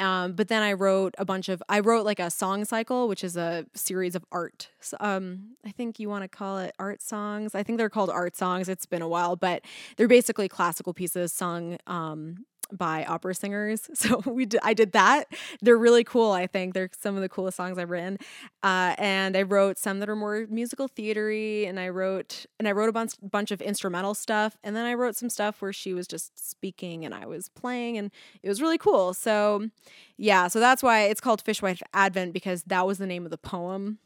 Um, 0.00 0.32
but 0.32 0.48
then 0.48 0.62
I 0.62 0.72
wrote 0.72 1.14
a 1.18 1.24
bunch 1.24 1.48
of 1.48 1.62
I 1.68 1.80
wrote 1.80 2.04
like 2.06 2.18
a 2.18 2.30
song 2.30 2.64
cycle, 2.64 3.06
which 3.06 3.22
is 3.22 3.36
a 3.36 3.66
series 3.74 4.14
of 4.14 4.24
art. 4.32 4.70
Um, 4.98 5.56
I 5.64 5.70
think 5.70 6.00
you 6.00 6.08
want 6.08 6.24
to 6.24 6.28
call 6.28 6.58
it 6.58 6.74
art 6.78 7.02
songs. 7.02 7.54
I 7.54 7.62
think 7.62 7.76
they're 7.78 7.90
called 7.90 8.08
art 8.10 8.34
songs. 8.34 8.68
It's 8.68 8.86
been 8.86 9.02
a 9.02 9.08
while, 9.08 9.36
but 9.36 9.62
they're 9.96 10.08
basically 10.08 10.48
classical 10.48 10.94
pieces 10.94 11.32
sung 11.32 11.76
um, 11.86 12.46
by 12.72 13.04
opera 13.04 13.34
singers. 13.34 13.88
So 14.00 14.22
we 14.24 14.46
did, 14.46 14.60
I 14.62 14.72
did 14.72 14.92
that. 14.92 15.26
They're 15.60 15.76
really 15.76 16.04
cool. 16.04 16.32
I 16.32 16.46
think 16.46 16.72
they're 16.72 16.88
some 16.98 17.16
of 17.16 17.22
the 17.22 17.28
coolest 17.28 17.56
songs 17.58 17.76
I've 17.76 17.90
written. 17.90 18.16
Uh, 18.62 18.94
and 18.96 19.36
I 19.36 19.42
wrote 19.42 19.78
some 19.78 19.98
that 20.00 20.08
are 20.08 20.16
more 20.16 20.46
musical 20.48 20.88
theatery, 20.88 21.68
and 21.68 21.78
I 21.78 21.90
wrote 21.90 22.46
and 22.58 22.66
I 22.66 22.72
wrote 22.72 22.88
a 22.88 22.92
bunch 22.92 23.12
bunch 23.22 23.50
of 23.50 23.60
instrumental 23.60 24.14
stuff, 24.14 24.56
and 24.64 24.74
then 24.74 24.86
I 24.86 24.94
wrote 24.94 25.16
some 25.16 25.28
stuff 25.28 25.60
where 25.60 25.72
she 25.72 25.92
was 25.92 26.06
just 26.06 26.50
speaking 26.50 27.04
and 27.04 27.14
I 27.14 27.26
was 27.26 27.50
playing, 27.50 27.98
and 27.98 28.10
it 28.42 28.48
was 28.48 28.62
really 28.62 28.78
cool. 28.78 29.12
So 29.12 29.68
yeah, 30.16 30.48
so 30.48 30.60
that's 30.60 30.82
why 30.82 31.02
it's 31.02 31.20
called 31.20 31.44
Fishwife 31.44 31.82
Advent 31.92 32.32
because 32.32 32.62
that 32.64 32.86
was 32.86 32.98
the 32.98 33.06
name 33.06 33.24
of 33.24 33.30
the 33.30 33.38
poem 33.38 33.98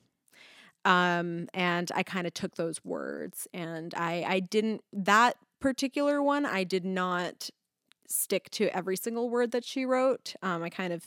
um 0.84 1.48
and 1.54 1.90
i 1.94 2.02
kind 2.02 2.26
of 2.26 2.34
took 2.34 2.56
those 2.56 2.84
words 2.84 3.48
and 3.54 3.94
i 3.94 4.24
i 4.26 4.40
didn't 4.40 4.82
that 4.92 5.36
particular 5.60 6.22
one 6.22 6.44
i 6.44 6.62
did 6.62 6.84
not 6.84 7.48
stick 8.06 8.50
to 8.50 8.74
every 8.76 8.96
single 8.96 9.28
word 9.28 9.52
that 9.52 9.64
she 9.64 9.84
wrote. 9.84 10.34
Um, 10.42 10.62
I 10.62 10.70
kind 10.70 10.92
of 10.92 11.04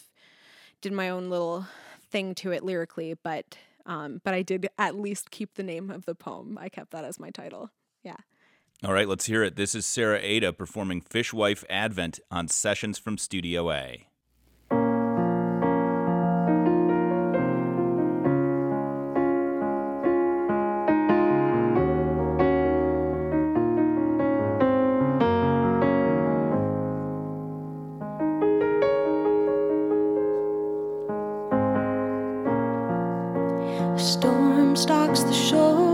did 0.82 0.94
my 0.94 1.10
own 1.10 1.30
little 1.30 1.66
thing 2.10 2.36
to 2.36 2.52
it 2.52 2.64
lyrically, 2.64 3.16
but 3.16 3.58
um, 3.86 4.22
but 4.24 4.34
I 4.34 4.42
did 4.42 4.68
at 4.78 4.96
least 4.96 5.32
keep 5.32 5.54
the 5.54 5.64
name 5.64 5.90
of 5.90 6.06
the 6.06 6.16
poem. 6.16 6.58
I 6.60 6.70
kept 6.70 6.92
that 6.92 7.06
as 7.06 7.20
my 7.20 7.30
title. 7.30 7.72
Yeah. 8.04 8.18
All 8.84 8.94
right, 8.94 9.08
let's 9.08 9.26
hear 9.26 9.44
it. 9.44 9.56
This 9.56 9.74
is 9.74 9.86
Sarah 9.86 10.20
Ada 10.22 10.54
performing 10.54 11.02
Fishwife 11.02 11.64
Advent 11.70 12.20
on 12.30 12.48
Sessions 12.48 13.00
from 13.00 13.18
Studio 13.18 13.72
A. 13.72 14.08
storm 34.00 34.76
stalks 34.76 35.24
the 35.24 35.34
shore. 35.34 35.88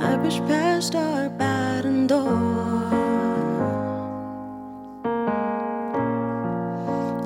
I 0.00 0.16
push 0.22 0.38
past 0.46 0.94
our 0.94 1.28
battened 1.30 2.10
door. 2.10 2.86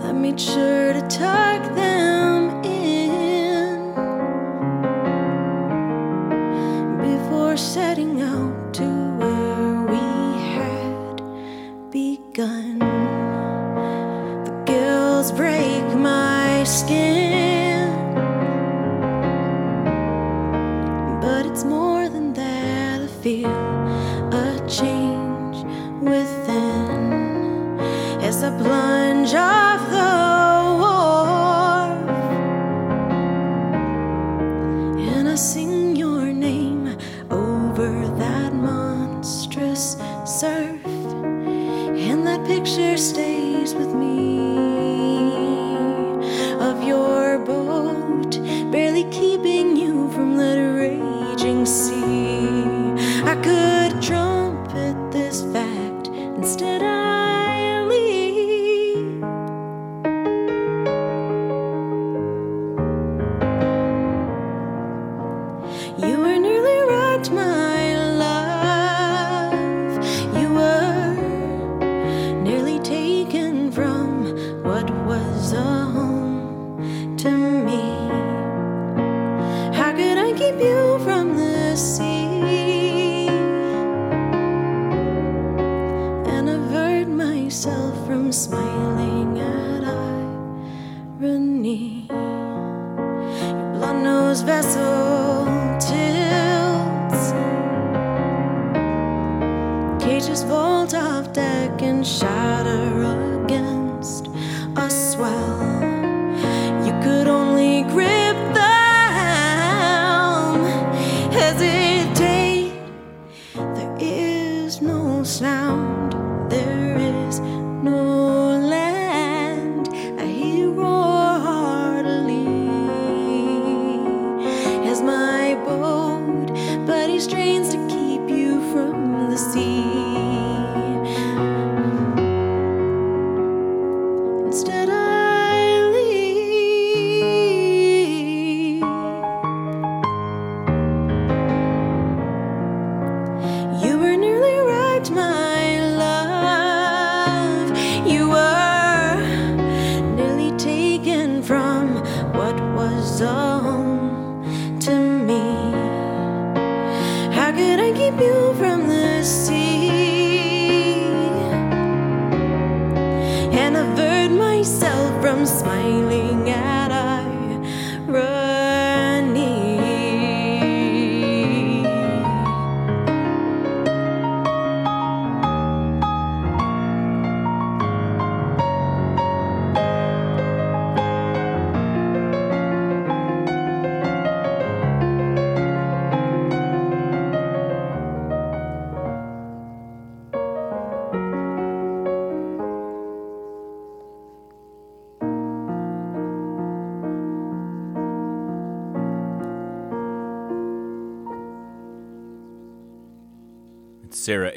I 0.03 0.13
made 0.13 0.41
sure 0.41 0.95
to 0.95 1.03
tuck 1.03 1.63
them 1.75 2.65
in 2.65 3.93
before 6.99 7.57
setting 7.59 8.23
out 8.23 8.73
to 8.75 8.85
where 9.19 9.83
we 9.93 9.99
had 10.57 11.23
begun. 11.91 12.79
The 14.47 14.63
gills 14.65 15.31
skin. 16.81 17.89
But 21.21 21.45
it's 21.47 21.65
more 21.65 22.09
than 22.09 22.33
that. 22.33 23.03
I 23.03 23.07
feel 23.23 23.51
a 24.45 24.49
change 24.79 25.59
within 26.01 27.79
as 28.29 28.43
I 28.43 28.51
plunge 28.63 29.35
off 29.35 29.90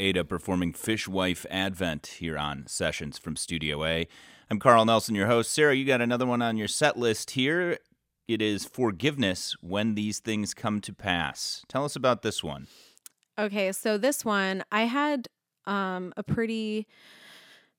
Ada 0.03 0.25
performing 0.25 0.73
Fishwife 0.73 1.45
Advent 1.49 2.17
here 2.19 2.37
on 2.37 2.67
Sessions 2.67 3.17
from 3.17 3.37
Studio 3.37 3.85
A. 3.85 4.05
I'm 4.51 4.59
Carl 4.59 4.83
Nelson, 4.83 5.15
your 5.15 5.27
host. 5.27 5.49
Sarah, 5.49 5.73
you 5.73 5.85
got 5.85 6.01
another 6.01 6.25
one 6.25 6.41
on 6.41 6.57
your 6.57 6.67
set 6.67 6.97
list 6.99 7.31
here. 7.31 7.77
It 8.27 8.41
is 8.41 8.65
Forgiveness 8.65 9.55
When 9.61 9.95
These 9.95 10.19
Things 10.19 10.53
Come 10.53 10.81
to 10.81 10.91
Pass. 10.93 11.63
Tell 11.69 11.85
us 11.85 11.95
about 11.95 12.21
this 12.21 12.43
one. 12.43 12.67
Okay, 13.39 13.71
so 13.71 13.97
this 13.97 14.25
one 14.25 14.65
I 14.73 14.81
had 14.81 15.29
um, 15.65 16.11
a 16.17 16.23
pretty 16.23 16.85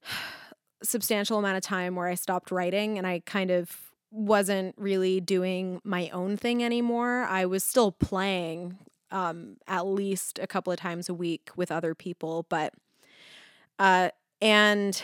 substantial 0.82 1.38
amount 1.38 1.58
of 1.58 1.62
time 1.62 1.94
where 1.94 2.08
I 2.08 2.14
stopped 2.14 2.50
writing 2.50 2.96
and 2.96 3.06
I 3.06 3.20
kind 3.26 3.50
of 3.50 3.70
wasn't 4.10 4.74
really 4.78 5.20
doing 5.20 5.78
my 5.84 6.08
own 6.08 6.38
thing 6.38 6.64
anymore. 6.64 7.24
I 7.24 7.44
was 7.44 7.62
still 7.62 7.92
playing 7.92 8.78
um, 9.14 9.56
at 9.68 9.86
least 9.86 10.38
a 10.42 10.46
couple 10.46 10.72
of 10.74 10.78
times 10.80 11.08
a 11.08 11.14
week 11.14 11.50
with 11.56 11.72
other 11.72 11.94
people, 11.94 12.46
but 12.50 12.74
uh, 13.78 14.10
and 14.40 15.02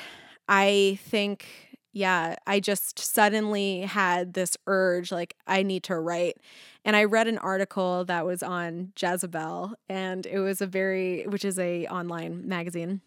I 0.49 0.99
think 1.03 1.47
yeah, 1.93 2.37
I 2.47 2.61
just 2.61 2.99
suddenly 3.01 3.81
had 3.83 4.35
this 4.35 4.57
urge 4.69 5.11
like 5.11 5.35
I 5.47 5.63
need 5.65 5.83
to 5.85 5.99
write. 5.99 6.37
And 6.85 6.95
I 6.97 7.05
read 7.05 7.27
an 7.27 7.39
article 7.39 8.05
that 8.05 8.25
was 8.25 8.43
on 8.45 8.93
Jezebel 9.01 9.75
and 9.89 10.25
it 10.27 10.39
was 10.39 10.61
a 10.61 10.67
very 10.69 11.25
which 11.27 11.45
is 11.45 11.59
a 11.59 11.87
online 11.89 12.47
magazine. 12.49 13.01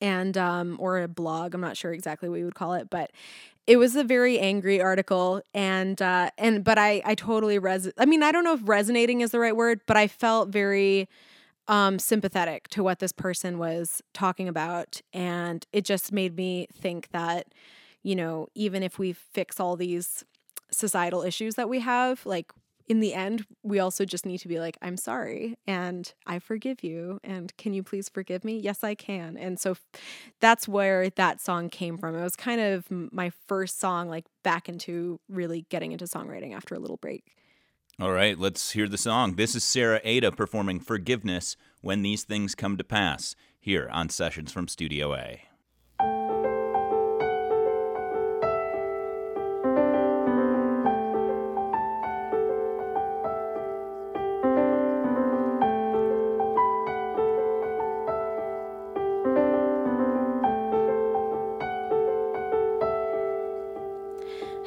and 0.00 0.36
um, 0.36 0.76
or 0.80 1.00
a 1.02 1.08
blog. 1.08 1.54
I'm 1.54 1.60
not 1.60 1.76
sure 1.76 1.92
exactly 1.92 2.28
what 2.28 2.38
you 2.38 2.44
would 2.46 2.54
call 2.54 2.74
it, 2.74 2.90
but 2.90 3.10
it 3.66 3.78
was 3.78 3.96
a 3.96 4.04
very 4.04 4.38
angry 4.38 4.80
article 4.80 5.40
and 5.54 6.02
uh 6.02 6.30
and 6.38 6.64
but 6.64 6.78
i 6.78 7.00
i 7.04 7.14
totally 7.14 7.58
res 7.58 7.90
i 7.98 8.04
mean 8.04 8.22
i 8.22 8.30
don't 8.30 8.44
know 8.44 8.54
if 8.54 8.60
resonating 8.64 9.20
is 9.20 9.30
the 9.30 9.38
right 9.38 9.56
word 9.56 9.80
but 9.86 9.96
i 9.96 10.06
felt 10.06 10.48
very 10.50 11.08
um 11.68 11.98
sympathetic 11.98 12.68
to 12.68 12.82
what 12.82 12.98
this 12.98 13.12
person 13.12 13.58
was 13.58 14.02
talking 14.12 14.48
about. 14.48 15.00
And 15.12 15.66
it 15.72 15.84
just 15.84 16.12
made 16.12 16.36
me 16.36 16.68
think 16.72 17.08
that 17.12 17.48
you 18.02 18.14
know 18.14 18.48
even 18.54 18.82
if 18.82 18.98
we 18.98 19.12
fix 19.12 19.58
all 19.58 19.76
these 19.76 20.24
societal 20.70 21.22
issues 21.22 21.54
that 21.54 21.68
we 21.68 21.80
have 21.80 22.24
like 22.26 22.52
in 22.86 23.00
the 23.00 23.14
end, 23.14 23.46
we 23.62 23.78
also 23.78 24.04
just 24.04 24.26
need 24.26 24.38
to 24.38 24.48
be 24.48 24.58
like, 24.58 24.76
I'm 24.82 24.96
sorry 24.96 25.56
and 25.66 26.12
I 26.26 26.38
forgive 26.38 26.84
you. 26.84 27.18
And 27.24 27.56
can 27.56 27.72
you 27.72 27.82
please 27.82 28.08
forgive 28.08 28.44
me? 28.44 28.58
Yes, 28.58 28.84
I 28.84 28.94
can. 28.94 29.36
And 29.36 29.58
so 29.58 29.76
that's 30.40 30.68
where 30.68 31.08
that 31.10 31.40
song 31.40 31.70
came 31.70 31.96
from. 31.96 32.14
It 32.14 32.22
was 32.22 32.36
kind 32.36 32.60
of 32.60 32.90
my 32.90 33.30
first 33.46 33.80
song, 33.80 34.08
like 34.08 34.26
back 34.42 34.68
into 34.68 35.18
really 35.28 35.66
getting 35.70 35.92
into 35.92 36.04
songwriting 36.04 36.54
after 36.54 36.74
a 36.74 36.78
little 36.78 36.98
break. 36.98 37.24
All 38.00 38.12
right, 38.12 38.38
let's 38.38 38.72
hear 38.72 38.88
the 38.88 38.98
song. 38.98 39.36
This 39.36 39.54
is 39.54 39.62
Sarah 39.62 40.00
Ada 40.02 40.32
performing 40.32 40.80
Forgiveness 40.80 41.56
When 41.80 42.02
These 42.02 42.24
Things 42.24 42.54
Come 42.54 42.76
to 42.76 42.84
Pass 42.84 43.36
here 43.60 43.88
on 43.92 44.08
Sessions 44.08 44.52
from 44.52 44.66
Studio 44.66 45.14
A. 45.14 45.42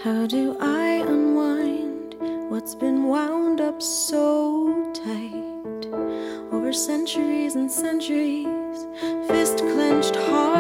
How 0.04 0.28
do 0.28 0.56
I 0.60 1.04
unwind 1.08 2.18
what's 2.52 2.76
been 2.76 3.08
wound 3.08 3.62
up 3.62 3.82
so 3.82 4.92
tight 4.94 5.88
over 6.52 6.72
centuries 6.72 7.56
and 7.56 7.72
centuries? 7.72 8.86
Fist 9.28 9.58
clenched 9.58 10.16
hard, 10.16 10.57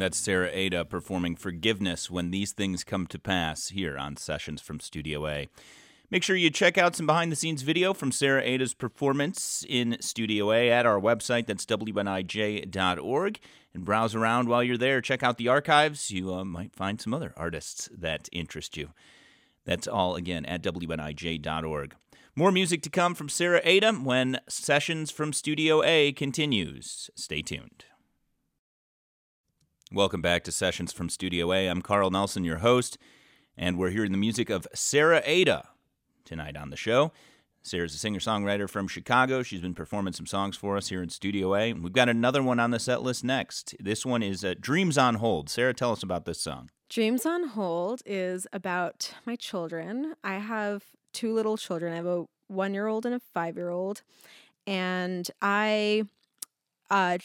And 0.00 0.06
that's 0.06 0.16
Sarah 0.16 0.48
Ada 0.50 0.86
performing 0.86 1.36
Forgiveness 1.36 2.10
When 2.10 2.30
These 2.30 2.52
Things 2.52 2.84
Come 2.84 3.06
to 3.08 3.18
Pass 3.18 3.68
here 3.68 3.98
on 3.98 4.16
Sessions 4.16 4.62
from 4.62 4.80
Studio 4.80 5.26
A. 5.26 5.46
Make 6.10 6.22
sure 6.22 6.36
you 6.36 6.48
check 6.48 6.78
out 6.78 6.96
some 6.96 7.04
behind 7.04 7.30
the 7.30 7.36
scenes 7.36 7.60
video 7.60 7.92
from 7.92 8.10
Sarah 8.10 8.42
Ada's 8.42 8.72
performance 8.72 9.62
in 9.68 9.98
Studio 10.00 10.52
A 10.52 10.70
at 10.70 10.86
our 10.86 10.98
website. 10.98 11.44
That's 11.44 11.66
WNIJ.org. 11.66 13.40
And 13.74 13.84
browse 13.84 14.14
around 14.14 14.48
while 14.48 14.64
you're 14.64 14.78
there. 14.78 15.02
Check 15.02 15.22
out 15.22 15.36
the 15.36 15.48
archives. 15.48 16.10
You 16.10 16.32
uh, 16.32 16.46
might 16.46 16.74
find 16.74 16.98
some 16.98 17.12
other 17.12 17.34
artists 17.36 17.90
that 17.94 18.30
interest 18.32 18.78
you. 18.78 18.92
That's 19.66 19.86
all 19.86 20.16
again 20.16 20.46
at 20.46 20.62
WNIJ.org. 20.62 21.94
More 22.34 22.52
music 22.52 22.80
to 22.84 22.88
come 22.88 23.14
from 23.14 23.28
Sarah 23.28 23.60
Ada 23.64 23.92
when 23.92 24.40
Sessions 24.48 25.10
from 25.10 25.34
Studio 25.34 25.82
A 25.84 26.12
continues. 26.12 27.10
Stay 27.14 27.42
tuned. 27.42 27.84
Welcome 29.92 30.22
back 30.22 30.44
to 30.44 30.52
Sessions 30.52 30.92
from 30.92 31.08
Studio 31.08 31.52
A. 31.52 31.66
I'm 31.66 31.82
Carl 31.82 32.12
Nelson, 32.12 32.44
your 32.44 32.58
host, 32.58 32.96
and 33.56 33.76
we're 33.76 33.90
hearing 33.90 34.12
the 34.12 34.18
music 34.18 34.48
of 34.48 34.68
Sarah 34.72 35.20
Ada 35.24 35.66
tonight 36.24 36.56
on 36.56 36.70
the 36.70 36.76
show. 36.76 37.10
Sarah's 37.64 37.92
a 37.92 37.98
singer 37.98 38.20
songwriter 38.20 38.70
from 38.70 38.86
Chicago. 38.86 39.42
She's 39.42 39.62
been 39.62 39.74
performing 39.74 40.12
some 40.12 40.26
songs 40.26 40.56
for 40.56 40.76
us 40.76 40.90
here 40.90 41.02
in 41.02 41.08
Studio 41.08 41.56
A. 41.56 41.72
We've 41.72 41.92
got 41.92 42.08
another 42.08 42.40
one 42.40 42.60
on 42.60 42.70
the 42.70 42.78
set 42.78 43.02
list 43.02 43.24
next. 43.24 43.74
This 43.80 44.06
one 44.06 44.22
is 44.22 44.44
uh, 44.44 44.54
Dreams 44.60 44.96
on 44.96 45.16
Hold. 45.16 45.50
Sarah, 45.50 45.74
tell 45.74 45.90
us 45.90 46.04
about 46.04 46.24
this 46.24 46.40
song. 46.40 46.70
Dreams 46.88 47.26
on 47.26 47.48
Hold 47.48 48.00
is 48.06 48.46
about 48.52 49.12
my 49.26 49.34
children. 49.34 50.14
I 50.22 50.34
have 50.34 50.84
two 51.12 51.34
little 51.34 51.56
children. 51.56 51.92
I 51.92 51.96
have 51.96 52.06
a 52.06 52.26
one 52.46 52.74
year 52.74 52.86
old 52.86 53.06
and 53.06 53.16
a 53.16 53.20
five 53.34 53.56
year 53.56 53.70
old. 53.70 54.02
And 54.68 55.28
I 55.42 56.04
uh, 56.88 57.18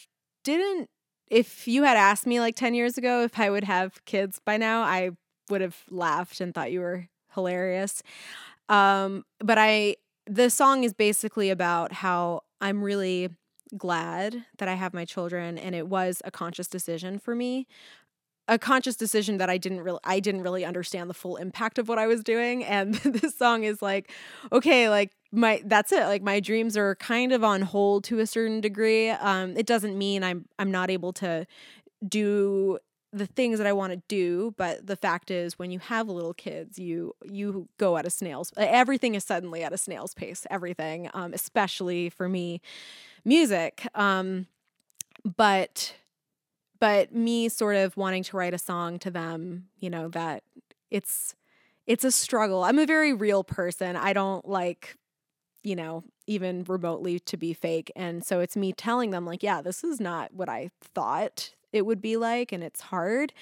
didn't, 0.43 0.89
if 1.27 1.67
you 1.67 1.83
had 1.83 1.97
asked 1.97 2.25
me 2.25 2.39
like 2.39 2.55
10 2.55 2.73
years 2.73 2.97
ago 2.97 3.23
if 3.23 3.39
I 3.39 3.49
would 3.49 3.63
have 3.63 4.03
kids 4.05 4.39
by 4.43 4.57
now, 4.57 4.81
I 4.81 5.11
would 5.49 5.61
have 5.61 5.77
laughed 5.89 6.41
and 6.41 6.53
thought 6.53 6.71
you 6.71 6.79
were 6.79 7.07
hilarious. 7.33 8.01
Um, 8.69 9.25
but 9.39 9.57
I, 9.57 9.95
the 10.25 10.49
song 10.49 10.83
is 10.83 10.93
basically 10.93 11.49
about 11.49 11.91
how 11.91 12.41
I'm 12.61 12.83
really 12.83 13.29
glad 13.77 14.45
that 14.57 14.67
I 14.67 14.75
have 14.75 14.93
my 14.93 15.05
children 15.05 15.57
and 15.57 15.75
it 15.75 15.87
was 15.87 16.21
a 16.23 16.31
conscious 16.31 16.67
decision 16.67 17.19
for 17.19 17.35
me 17.35 17.67
a 18.47 18.59
conscious 18.59 18.95
decision 18.95 19.37
that 19.37 19.49
I 19.49 19.57
didn't 19.57 19.81
really 19.81 19.99
I 20.03 20.19
didn't 20.19 20.41
really 20.41 20.65
understand 20.65 21.09
the 21.09 21.13
full 21.13 21.35
impact 21.37 21.79
of 21.79 21.87
what 21.87 21.97
I 21.97 22.07
was 22.07 22.23
doing 22.23 22.63
and 22.63 22.93
this 23.03 23.37
song 23.37 23.63
is 23.63 23.81
like 23.81 24.11
okay 24.51 24.89
like 24.89 25.11
my 25.31 25.61
that's 25.65 25.91
it 25.91 26.05
like 26.05 26.21
my 26.21 26.39
dreams 26.39 26.77
are 26.77 26.95
kind 26.95 27.31
of 27.31 27.43
on 27.43 27.61
hold 27.61 28.03
to 28.05 28.19
a 28.19 28.27
certain 28.27 28.61
degree 28.61 29.09
um 29.09 29.57
it 29.57 29.65
doesn't 29.65 29.97
mean 29.97 30.23
I'm 30.23 30.45
I'm 30.59 30.71
not 30.71 30.89
able 30.89 31.13
to 31.13 31.47
do 32.07 32.79
the 33.15 33.25
things 33.25 33.59
that 33.59 33.65
I 33.65 33.71
want 33.71 33.93
to 33.93 34.01
do, 34.09 34.53
but 34.57 34.85
the 34.85 34.97
fact 34.97 35.31
is 35.31 35.57
when 35.57 35.71
you 35.71 35.79
have 35.79 36.09
little 36.09 36.33
kids, 36.33 36.77
you 36.77 37.13
you 37.23 37.69
go 37.77 37.95
at 37.95 38.05
a 38.05 38.09
snail's 38.09 38.51
everything 38.57 39.15
is 39.15 39.23
suddenly 39.23 39.63
at 39.63 39.71
a 39.71 39.77
snail's 39.77 40.13
pace, 40.13 40.45
everything, 40.51 41.09
um, 41.13 41.33
especially 41.33 42.09
for 42.09 42.27
me, 42.27 42.61
music. 43.23 43.87
Um, 43.95 44.47
but 45.23 45.93
but 46.79 47.13
me 47.13 47.49
sort 47.49 47.75
of 47.75 47.95
wanting 47.97 48.23
to 48.23 48.37
write 48.37 48.53
a 48.53 48.57
song 48.57 48.99
to 48.99 49.11
them, 49.11 49.67
you 49.79 49.89
know, 49.89 50.09
that 50.09 50.43
it's 50.91 51.35
it's 51.87 52.03
a 52.03 52.11
struggle. 52.11 52.63
I'm 52.63 52.79
a 52.79 52.85
very 52.85 53.13
real 53.13 53.43
person. 53.43 53.95
I 53.95 54.13
don't 54.13 54.47
like 54.47 54.97
you 55.65 55.75
know, 55.75 56.03
even 56.27 56.63
remotely 56.67 57.19
to 57.19 57.37
be 57.37 57.51
fake. 57.51 57.91
And 57.95 58.23
so 58.23 58.39
it's 58.39 58.55
me 58.55 58.71
telling 58.71 59.09
them, 59.09 59.25
like, 59.25 59.41
yeah, 59.41 59.63
this 59.63 59.83
is 59.83 59.99
not 59.99 60.31
what 60.31 60.47
I 60.47 60.69
thought 60.79 61.55
it 61.73 61.85
would 61.85 62.01
be 62.01 62.15
like, 62.15 62.51
and 62.51 62.63
it's 62.63 62.79
hard, 62.79 63.33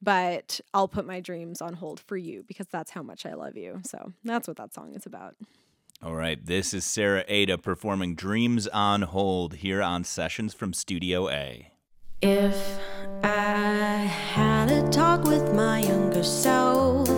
but 0.00 0.60
I'll 0.72 0.88
put 0.88 1.06
my 1.06 1.20
dreams 1.20 1.60
on 1.60 1.74
hold 1.74 2.00
for 2.00 2.16
you 2.16 2.44
because 2.46 2.66
that's 2.68 2.92
how 2.92 3.02
much 3.02 3.26
I 3.26 3.34
love 3.34 3.56
you. 3.56 3.80
So 3.84 4.12
that's 4.24 4.48
what 4.48 4.56
that 4.56 4.72
song 4.72 4.94
is 4.94 5.04
about. 5.04 5.34
All 6.02 6.14
right, 6.14 6.44
this 6.44 6.72
is 6.72 6.84
Sarah 6.84 7.24
Ada 7.28 7.58
performing 7.58 8.14
Dreams 8.14 8.66
on 8.68 9.02
Hold 9.02 9.56
here 9.56 9.82
on 9.82 10.04
Sessions 10.04 10.54
from 10.54 10.72
Studio 10.72 11.28
A. 11.28 11.71
If 12.24 12.78
I 13.24 14.08
had 14.30 14.70
a 14.70 14.88
talk 14.90 15.24
with 15.24 15.52
my 15.52 15.80
younger 15.80 16.22
self, 16.22 17.08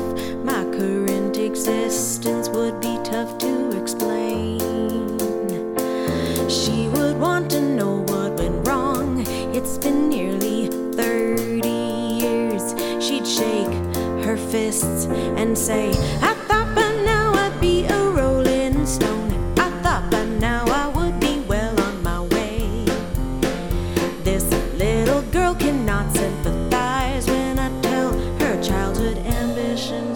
my 0.43 0.65
current 0.65 1.37
existence 1.37 2.49
would 2.49 2.81
be 2.81 2.99
tough 3.05 3.37
to 3.37 3.79
explain. 3.79 4.61
She 6.49 6.89
would 6.89 7.21
want 7.21 7.51
to 7.51 7.61
know 7.61 8.03
what 8.09 8.33
went 8.39 8.67
wrong. 8.67 9.27
It's 9.55 9.77
been 9.77 10.09
nearly 10.09 10.69
30 10.95 11.69
years. 11.69 12.75
She'd 12.99 13.27
shake 13.27 13.75
her 14.25 14.39
fists 14.39 15.05
and 15.37 15.59
say, 15.59 15.93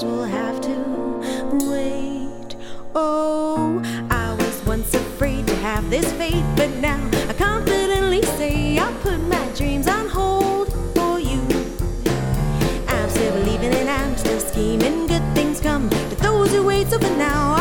will 0.09 0.24
have 0.24 0.61
to 0.61 0.76
wait. 1.70 2.56
Oh, 2.94 3.82
I 4.11 4.34
was 4.34 4.64
once 4.64 4.94
afraid 4.94 5.46
to 5.46 5.54
have 5.56 5.88
this 5.90 6.11
fate, 6.14 6.44
but 6.56 6.70
now 6.76 7.00
I 7.28 7.34
confidently 7.34 8.22
say 8.38 8.78
I'll 8.78 8.94
put 9.00 9.20
my 9.20 9.46
dreams 9.54 9.86
on 9.86 10.09
hold 10.09 10.72
for 10.94 11.18
you. 11.20 11.42
I'm 12.88 13.11
still 13.11 13.34
believing 13.34 13.74
and 13.74 13.90
I'm 13.90 14.16
still 14.16 14.40
scheming. 14.40 15.06
Good 15.06 15.26
things 15.34 15.61
come 15.61 15.90
to 15.90 16.14
those 16.16 16.52
who 16.52 16.64
wait. 16.64 16.88
So 16.88 16.98
for 16.98 17.16
now, 17.16 17.57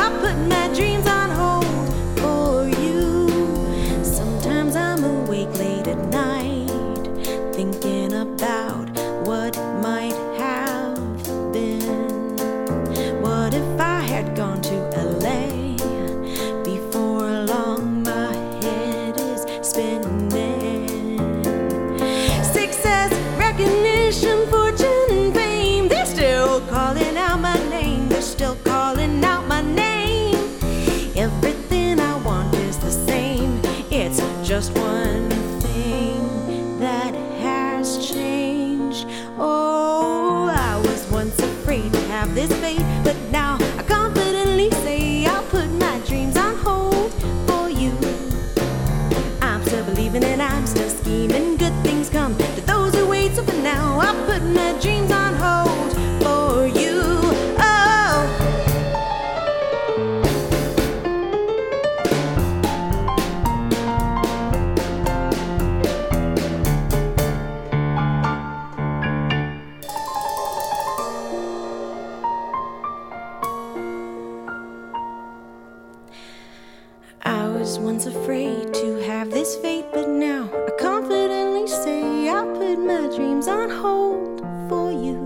but 79.97 80.09
now 80.09 80.47
I 80.53 80.69
confidently 80.79 81.65
say 81.65 82.29
I'll 82.29 82.45
put 82.55 82.77
my 82.77 83.07
dreams 83.15 83.47
on 83.47 83.67
hold 83.71 84.41
for 84.69 84.91
you. 84.91 85.17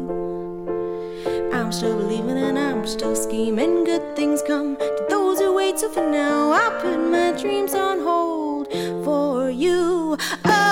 I'm 1.51 1.73
still 1.73 1.97
believing 1.97 2.37
and 2.37 2.57
I'm 2.57 2.87
still 2.87 3.13
scheming. 3.13 3.83
Good 3.83 4.15
things 4.15 4.41
come 4.47 4.77
to 4.77 5.05
those 5.09 5.39
who 5.39 5.53
wait. 5.53 5.79
So 5.79 5.89
for 5.89 6.09
now, 6.09 6.51
I'll 6.51 6.79
put 6.79 6.99
my 7.17 7.33
dreams 7.41 7.73
on 7.73 7.99
hold 7.99 8.71
for 9.03 9.49
you. 9.49 10.17
Oh, 10.45 10.70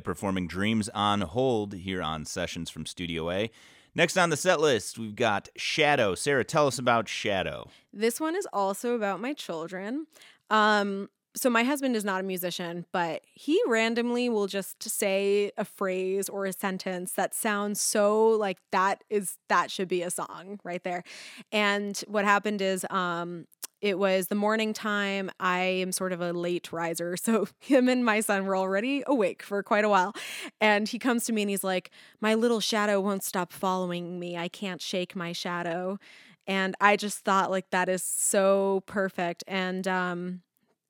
performing 0.00 0.46
Dreams 0.46 0.88
on 0.90 1.20
Hold 1.22 1.74
here 1.74 2.02
on 2.02 2.24
Sessions 2.24 2.70
from 2.70 2.86
Studio 2.86 3.30
A. 3.30 3.50
Next 3.94 4.16
on 4.16 4.30
the 4.30 4.36
set 4.36 4.60
list, 4.60 4.98
we've 4.98 5.16
got 5.16 5.48
Shadow. 5.56 6.14
Sarah, 6.14 6.44
tell 6.44 6.66
us 6.66 6.78
about 6.78 7.08
Shadow. 7.08 7.68
This 7.92 8.20
one 8.20 8.36
is 8.36 8.46
also 8.52 8.94
about 8.94 9.20
my 9.20 9.32
children. 9.32 10.06
Um, 10.48 11.08
so 11.34 11.48
my 11.48 11.62
husband 11.62 11.94
is 11.94 12.04
not 12.04 12.20
a 12.20 12.24
musician, 12.24 12.86
but 12.92 13.22
he 13.32 13.60
randomly 13.66 14.28
will 14.28 14.46
just 14.46 14.82
say 14.82 15.52
a 15.56 15.64
phrase 15.64 16.28
or 16.28 16.44
a 16.44 16.52
sentence 16.52 17.12
that 17.12 17.34
sounds 17.34 17.80
so 17.80 18.28
like 18.28 18.58
that 18.72 19.04
is 19.10 19.38
that 19.48 19.70
should 19.70 19.88
be 19.88 20.02
a 20.02 20.10
song 20.10 20.58
right 20.64 20.82
there. 20.82 21.04
And 21.52 21.96
what 22.08 22.24
happened 22.24 22.60
is 22.60 22.84
um 22.90 23.46
it 23.80 23.98
was 23.98 24.28
the 24.28 24.34
morning 24.34 24.72
time. 24.72 25.30
I 25.40 25.60
am 25.60 25.92
sort 25.92 26.12
of 26.12 26.20
a 26.20 26.32
late 26.32 26.72
riser. 26.72 27.16
So 27.30 27.46
him 27.60 27.88
and 27.88 28.04
my 28.04 28.20
son 28.20 28.46
were 28.46 28.56
already 28.56 29.02
awake 29.06 29.42
for 29.42 29.62
quite 29.62 29.84
a 29.84 29.88
while. 29.88 30.14
And 30.60 30.88
he 30.88 30.98
comes 30.98 31.24
to 31.24 31.32
me 31.32 31.42
and 31.42 31.50
he's 31.50 31.62
like, 31.64 31.90
My 32.20 32.34
little 32.34 32.60
shadow 32.60 33.00
won't 33.00 33.22
stop 33.22 33.52
following 33.52 34.18
me. 34.18 34.36
I 34.36 34.48
can't 34.48 34.80
shake 34.80 35.14
my 35.14 35.32
shadow. 35.32 35.98
And 36.46 36.74
I 36.80 36.96
just 36.96 37.20
thought 37.20 37.50
like 37.50 37.70
that 37.70 37.88
is 37.88 38.02
so 38.02 38.82
perfect. 38.86 39.44
And 39.46 39.86
um 39.86 40.40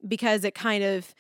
because 0.07 0.45
it 0.45 0.55
kind 0.55 0.82
of 0.82 1.14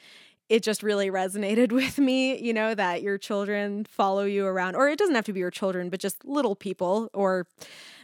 it 0.48 0.62
just 0.62 0.82
really 0.82 1.10
resonated 1.10 1.72
with 1.80 1.98
me, 1.98 2.38
you 2.38 2.52
know, 2.52 2.74
that 2.74 3.02
your 3.02 3.16
children 3.16 3.84
follow 3.84 4.24
you 4.24 4.44
around, 4.46 4.74
or 4.74 4.88
it 4.88 4.98
doesn't 4.98 5.14
have 5.14 5.24
to 5.26 5.32
be 5.32 5.40
your 5.40 5.50
children, 5.50 5.88
but 5.88 6.00
just 6.00 6.24
little 6.24 6.56
people 6.56 7.08
or 7.14 7.46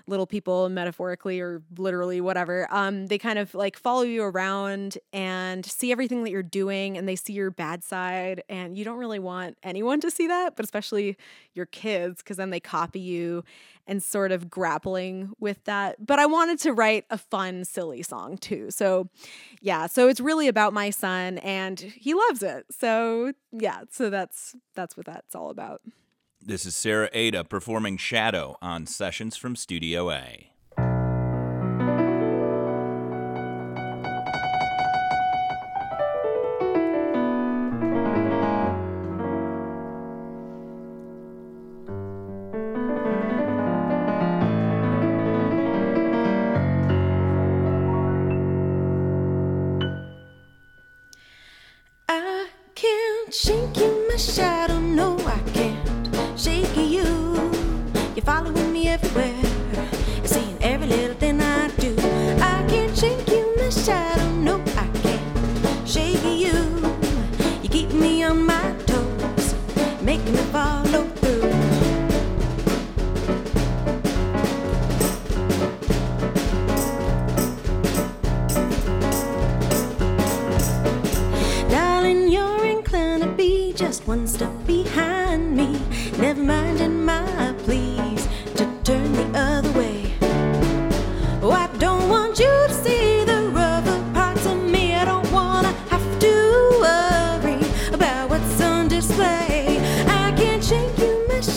little 0.06 0.26
people 0.26 0.68
metaphorically 0.68 1.40
or 1.40 1.62
literally 1.76 2.20
whatever 2.20 2.66
um, 2.70 3.06
they 3.06 3.18
kind 3.18 3.38
of 3.38 3.54
like 3.54 3.76
follow 3.76 4.02
you 4.02 4.22
around 4.22 4.98
and 5.12 5.64
see 5.66 5.90
everything 5.92 6.22
that 6.24 6.30
you're 6.30 6.42
doing 6.42 6.96
and 6.96 7.08
they 7.08 7.16
see 7.16 7.32
your 7.32 7.50
bad 7.50 7.82
side 7.82 8.42
and 8.48 8.76
you 8.76 8.84
don't 8.84 8.98
really 8.98 9.18
want 9.18 9.56
anyone 9.62 10.00
to 10.00 10.10
see 10.10 10.26
that 10.26 10.56
but 10.56 10.64
especially 10.64 11.16
your 11.54 11.66
kids 11.66 12.22
because 12.22 12.36
then 12.36 12.50
they 12.50 12.60
copy 12.60 13.00
you 13.00 13.42
and 13.86 14.02
sort 14.02 14.32
of 14.32 14.50
grappling 14.50 15.30
with 15.38 15.62
that. 15.64 16.04
But 16.04 16.18
i 16.18 16.26
wanted 16.26 16.58
to 16.60 16.72
write 16.72 17.04
a 17.10 17.18
fun 17.18 17.64
silly 17.64 18.02
song 18.02 18.36
too. 18.36 18.70
So 18.70 19.08
yeah 19.60 19.86
so 19.86 20.08
it's 20.08 20.20
really 20.20 20.48
about 20.48 20.72
my 20.72 20.90
son 20.90 21.38
and 21.38 21.78
he 21.78 22.14
loves 22.14 22.42
it. 22.42 22.66
So 22.70 23.32
yeah 23.52 23.82
so 23.90 24.10
that's 24.10 24.54
that's 24.74 24.96
what 24.96 25.06
that's 25.06 25.34
all 25.34 25.50
about 25.50 25.80
this 26.46 26.64
is 26.64 26.76
Sarah 26.76 27.10
Ada 27.12 27.42
performing 27.42 27.96
Shadow 27.96 28.56
on 28.62 28.86
Sessions 28.86 29.36
from 29.36 29.56
Studio 29.56 30.12
A. 30.12 30.52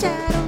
you, 0.01 0.38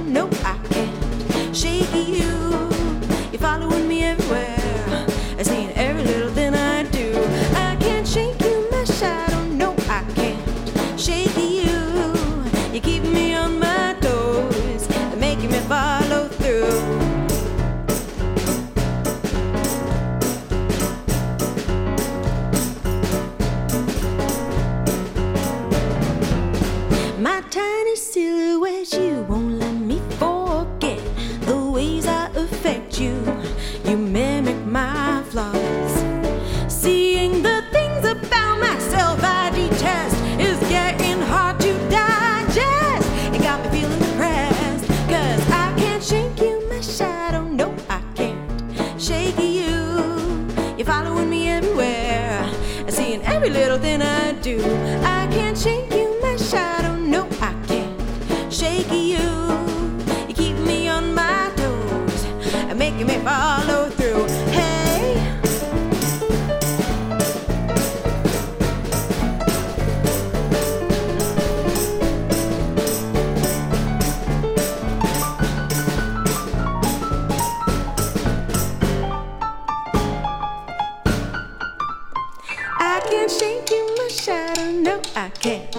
No, 84.82 85.00
I 85.14 85.28
can't 85.28 85.72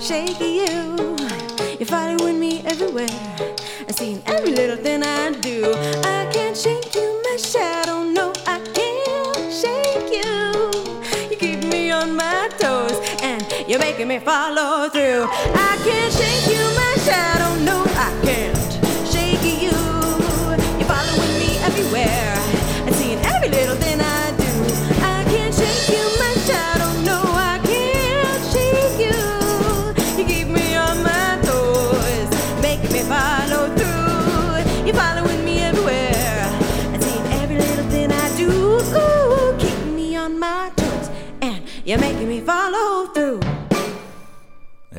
shake 0.00 0.40
you. 0.40 0.96
You're 1.78 1.86
following 1.86 2.40
me 2.40 2.62
everywhere. 2.64 3.06
I 3.86 3.92
see 3.92 4.22
every 4.24 4.52
little 4.52 4.78
thing 4.78 5.02
I 5.02 5.32
do. 5.32 5.74
I 6.02 6.26
can't 6.32 6.56
shake 6.56 6.94
you, 6.94 7.20
my 7.22 7.36
shadow. 7.36 8.02
No, 8.02 8.32
I 8.46 8.58
can't 8.72 9.52
shake 9.52 10.08
you. 10.10 11.28
You 11.30 11.36
keep 11.36 11.70
me 11.70 11.90
on 11.90 12.16
my 12.16 12.48
toes, 12.58 12.98
and 13.20 13.44
you're 13.68 13.78
making 13.78 14.08
me 14.08 14.20
follow 14.20 14.88
through. 14.88 15.26
I 15.28 15.65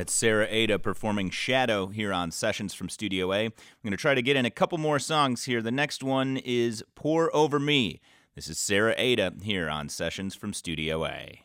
That's 0.08 0.16
Sarah 0.16 0.46
Ada 0.48 0.78
performing 0.78 1.28
Shadow 1.28 1.88
here 1.88 2.14
on 2.14 2.30
Sessions 2.30 2.72
from 2.72 2.88
Studio 2.88 3.30
A. 3.30 3.44
I'm 3.44 3.52
going 3.82 3.90
to 3.90 3.98
try 3.98 4.14
to 4.14 4.22
get 4.22 4.36
in 4.36 4.46
a 4.46 4.50
couple 4.50 4.78
more 4.78 4.98
songs 4.98 5.44
here. 5.44 5.60
The 5.60 5.70
next 5.70 6.02
one 6.02 6.38
is 6.38 6.82
Pour 6.94 7.30
Over 7.36 7.60
Me. 7.60 8.00
This 8.34 8.48
is 8.48 8.58
Sarah 8.58 8.94
Ada 8.96 9.34
here 9.42 9.68
on 9.68 9.90
Sessions 9.90 10.34
from 10.34 10.54
Studio 10.54 11.04
A. 11.04 11.42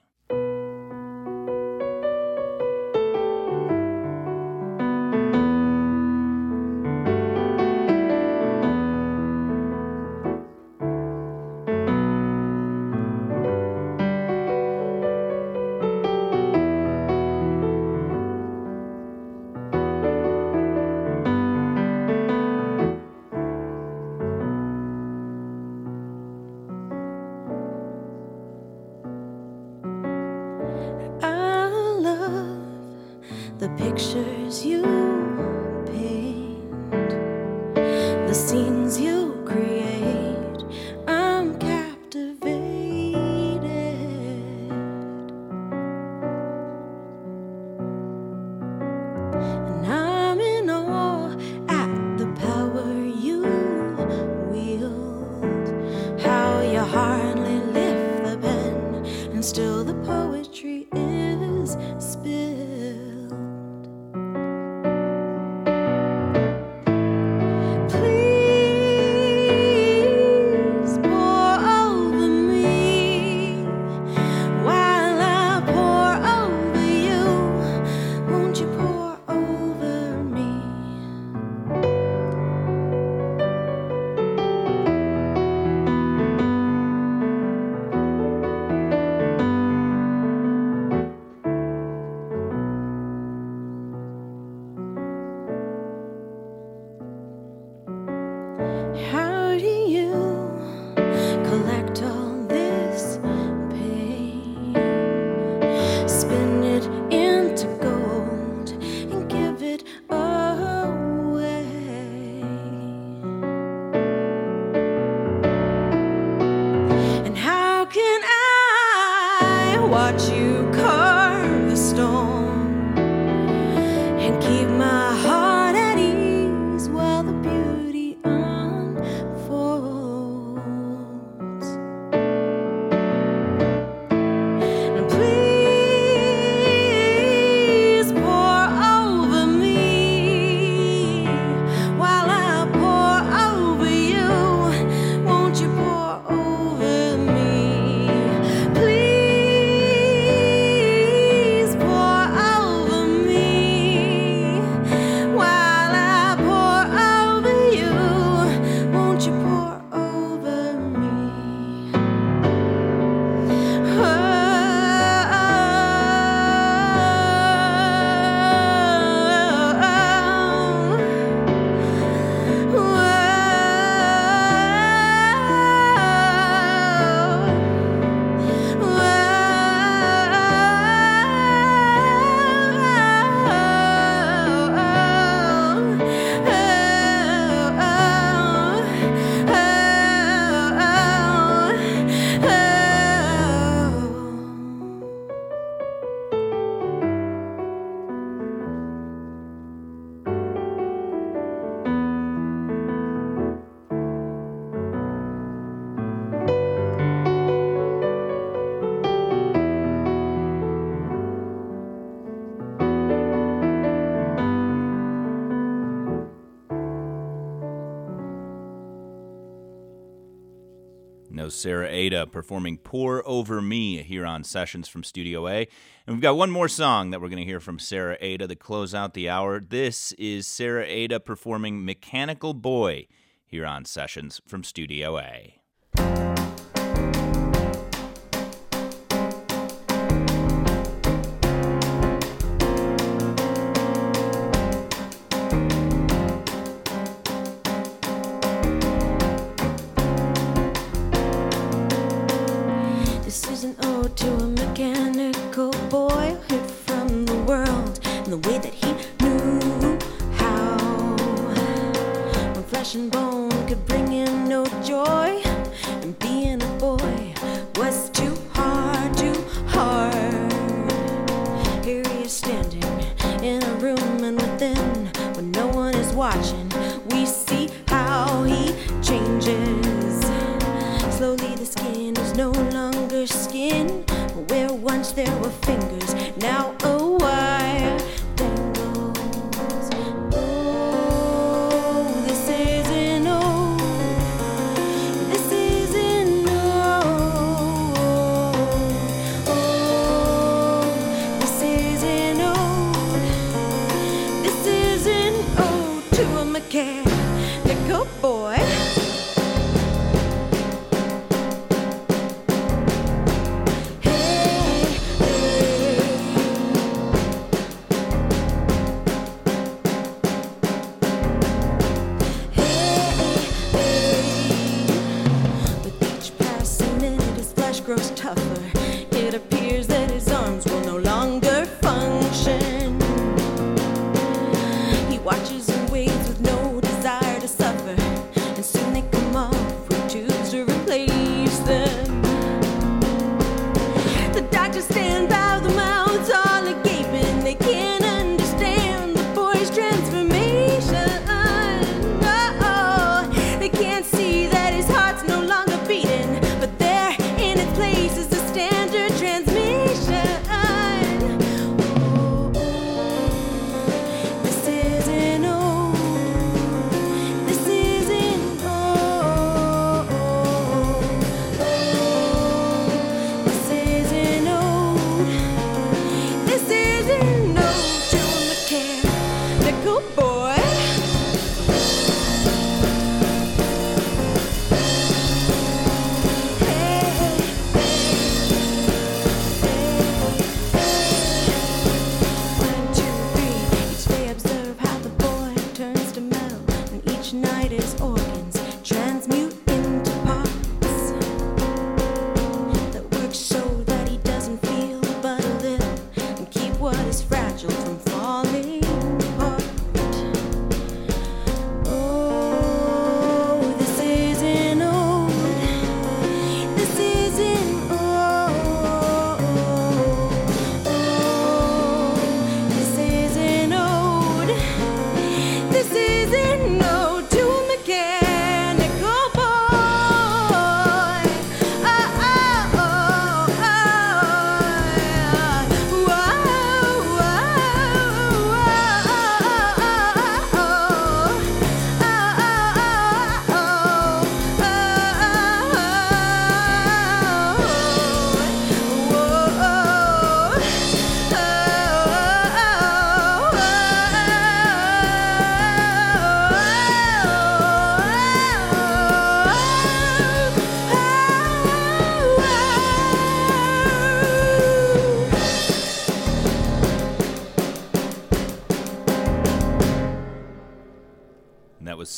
Sarah 221.64 221.88
Ada 221.90 222.28
performing 222.28 222.78
Pour 222.78 223.26
Over 223.26 223.62
Me 223.62 224.04
here 224.04 224.26
on 224.26 224.44
Sessions 224.44 224.90
from 224.90 225.02
Studio 225.02 225.48
A. 225.48 225.66
And 226.06 226.14
we've 226.14 226.20
got 226.20 226.36
one 226.36 226.52
more 226.52 226.68
song 226.68 227.12
that 227.12 227.22
we're 227.22 227.30
going 227.30 227.38
to 227.38 227.46
hear 227.46 227.62
from 227.62 227.80
Sarah 227.80 228.18
Ada 228.20 228.50
to 228.50 228.56
close 228.58 228.94
out 228.94 229.14
the 229.14 229.30
hour. 229.30 229.62
This 229.62 230.12
is 230.18 230.46
Sarah 230.46 230.86
Ada 230.86 231.22
performing 231.22 231.86
Mechanical 231.86 232.54
Boy 232.54 233.08
here 233.46 233.66
on 233.66 233.86
Sessions 233.86 234.42
from 234.46 234.66
Studio 234.66 235.18
A. 235.18 235.63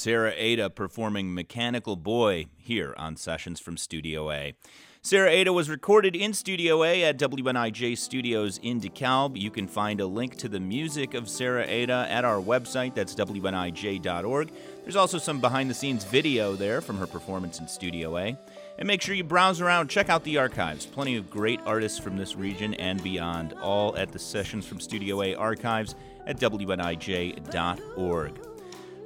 Sarah 0.05 0.35
Ada 0.37 0.69
performing 0.69 1.33
Mechanical 1.33 1.95
Boy 1.95 2.45
here 2.57 2.93
on 2.95 3.15
Sessions 3.15 3.59
from 3.59 3.75
Studio 3.75 4.29
A. 4.29 4.53
Sarah 5.01 5.31
Ada 5.31 5.51
was 5.51 5.67
recorded 5.67 6.15
in 6.15 6.31
Studio 6.31 6.83
A 6.83 7.03
at 7.03 7.17
WNIJ 7.17 7.97
Studios 7.97 8.59
in 8.61 8.79
DeKalb. 8.79 9.35
You 9.35 9.49
can 9.49 9.67
find 9.67 9.99
a 9.99 10.05
link 10.05 10.37
to 10.37 10.47
the 10.47 10.59
music 10.59 11.15
of 11.15 11.27
Sarah 11.27 11.65
Ada 11.67 12.05
at 12.07 12.23
our 12.23 12.39
website, 12.39 12.93
that's 12.93 13.15
WNIJ.org. 13.15 14.51
There's 14.83 14.95
also 14.95 15.17
some 15.17 15.41
behind 15.41 15.71
the 15.71 15.73
scenes 15.73 16.03
video 16.03 16.55
there 16.55 16.81
from 16.81 16.99
her 16.99 17.07
performance 17.07 17.59
in 17.59 17.67
Studio 17.67 18.15
A. 18.15 18.37
And 18.77 18.87
make 18.87 19.01
sure 19.01 19.15
you 19.15 19.23
browse 19.23 19.59
around, 19.59 19.89
check 19.89 20.09
out 20.09 20.23
the 20.23 20.37
archives. 20.37 20.85
Plenty 20.85 21.15
of 21.15 21.31
great 21.31 21.61
artists 21.65 21.97
from 21.97 22.15
this 22.15 22.35
region 22.35 22.75
and 22.75 23.01
beyond, 23.01 23.53
all 23.53 23.97
at 23.97 24.11
the 24.11 24.19
Sessions 24.19 24.67
from 24.67 24.79
Studio 24.79 25.23
A 25.23 25.33
archives 25.33 25.95
at 26.27 26.39
WNIJ.org. 26.39 28.44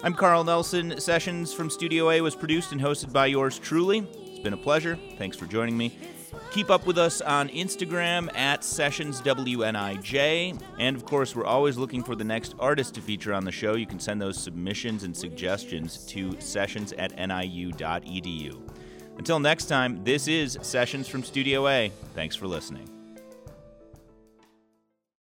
I'm 0.01 0.13
Carl 0.13 0.45
Nelson. 0.45 0.97
Sessions 0.97 1.53
from 1.53 1.69
Studio 1.69 2.09
A 2.09 2.21
was 2.21 2.33
produced 2.33 2.71
and 2.71 2.79
hosted 2.79 3.11
by 3.11 3.25
yours 3.25 3.59
truly. 3.59 3.99
It's 3.99 4.39
been 4.39 4.53
a 4.53 4.57
pleasure. 4.57 4.97
Thanks 5.17 5.35
for 5.35 5.45
joining 5.45 5.77
me. 5.77 5.97
Keep 6.51 6.69
up 6.69 6.85
with 6.85 6.97
us 6.97 7.19
on 7.19 7.49
Instagram 7.49 8.33
at 8.33 8.61
SessionsWNIJ. 8.61 10.61
And 10.79 10.95
of 10.95 11.03
course, 11.03 11.35
we're 11.35 11.45
always 11.45 11.75
looking 11.75 12.01
for 12.01 12.15
the 12.15 12.23
next 12.23 12.55
artist 12.59 12.95
to 12.95 13.01
feature 13.01 13.33
on 13.33 13.43
the 13.43 13.51
show. 13.51 13.75
You 13.75 13.85
can 13.85 13.99
send 13.99 14.21
those 14.21 14.41
submissions 14.41 15.03
and 15.03 15.15
suggestions 15.15 16.05
to 16.05 16.39
sessions 16.39 16.93
at 16.93 17.11
niu.edu. 17.17 18.57
Until 19.17 19.39
next 19.41 19.65
time, 19.65 20.01
this 20.05 20.29
is 20.29 20.57
Sessions 20.61 21.09
from 21.09 21.23
Studio 21.23 21.67
A. 21.67 21.91
Thanks 22.15 22.37
for 22.37 22.47
listening. 22.47 22.98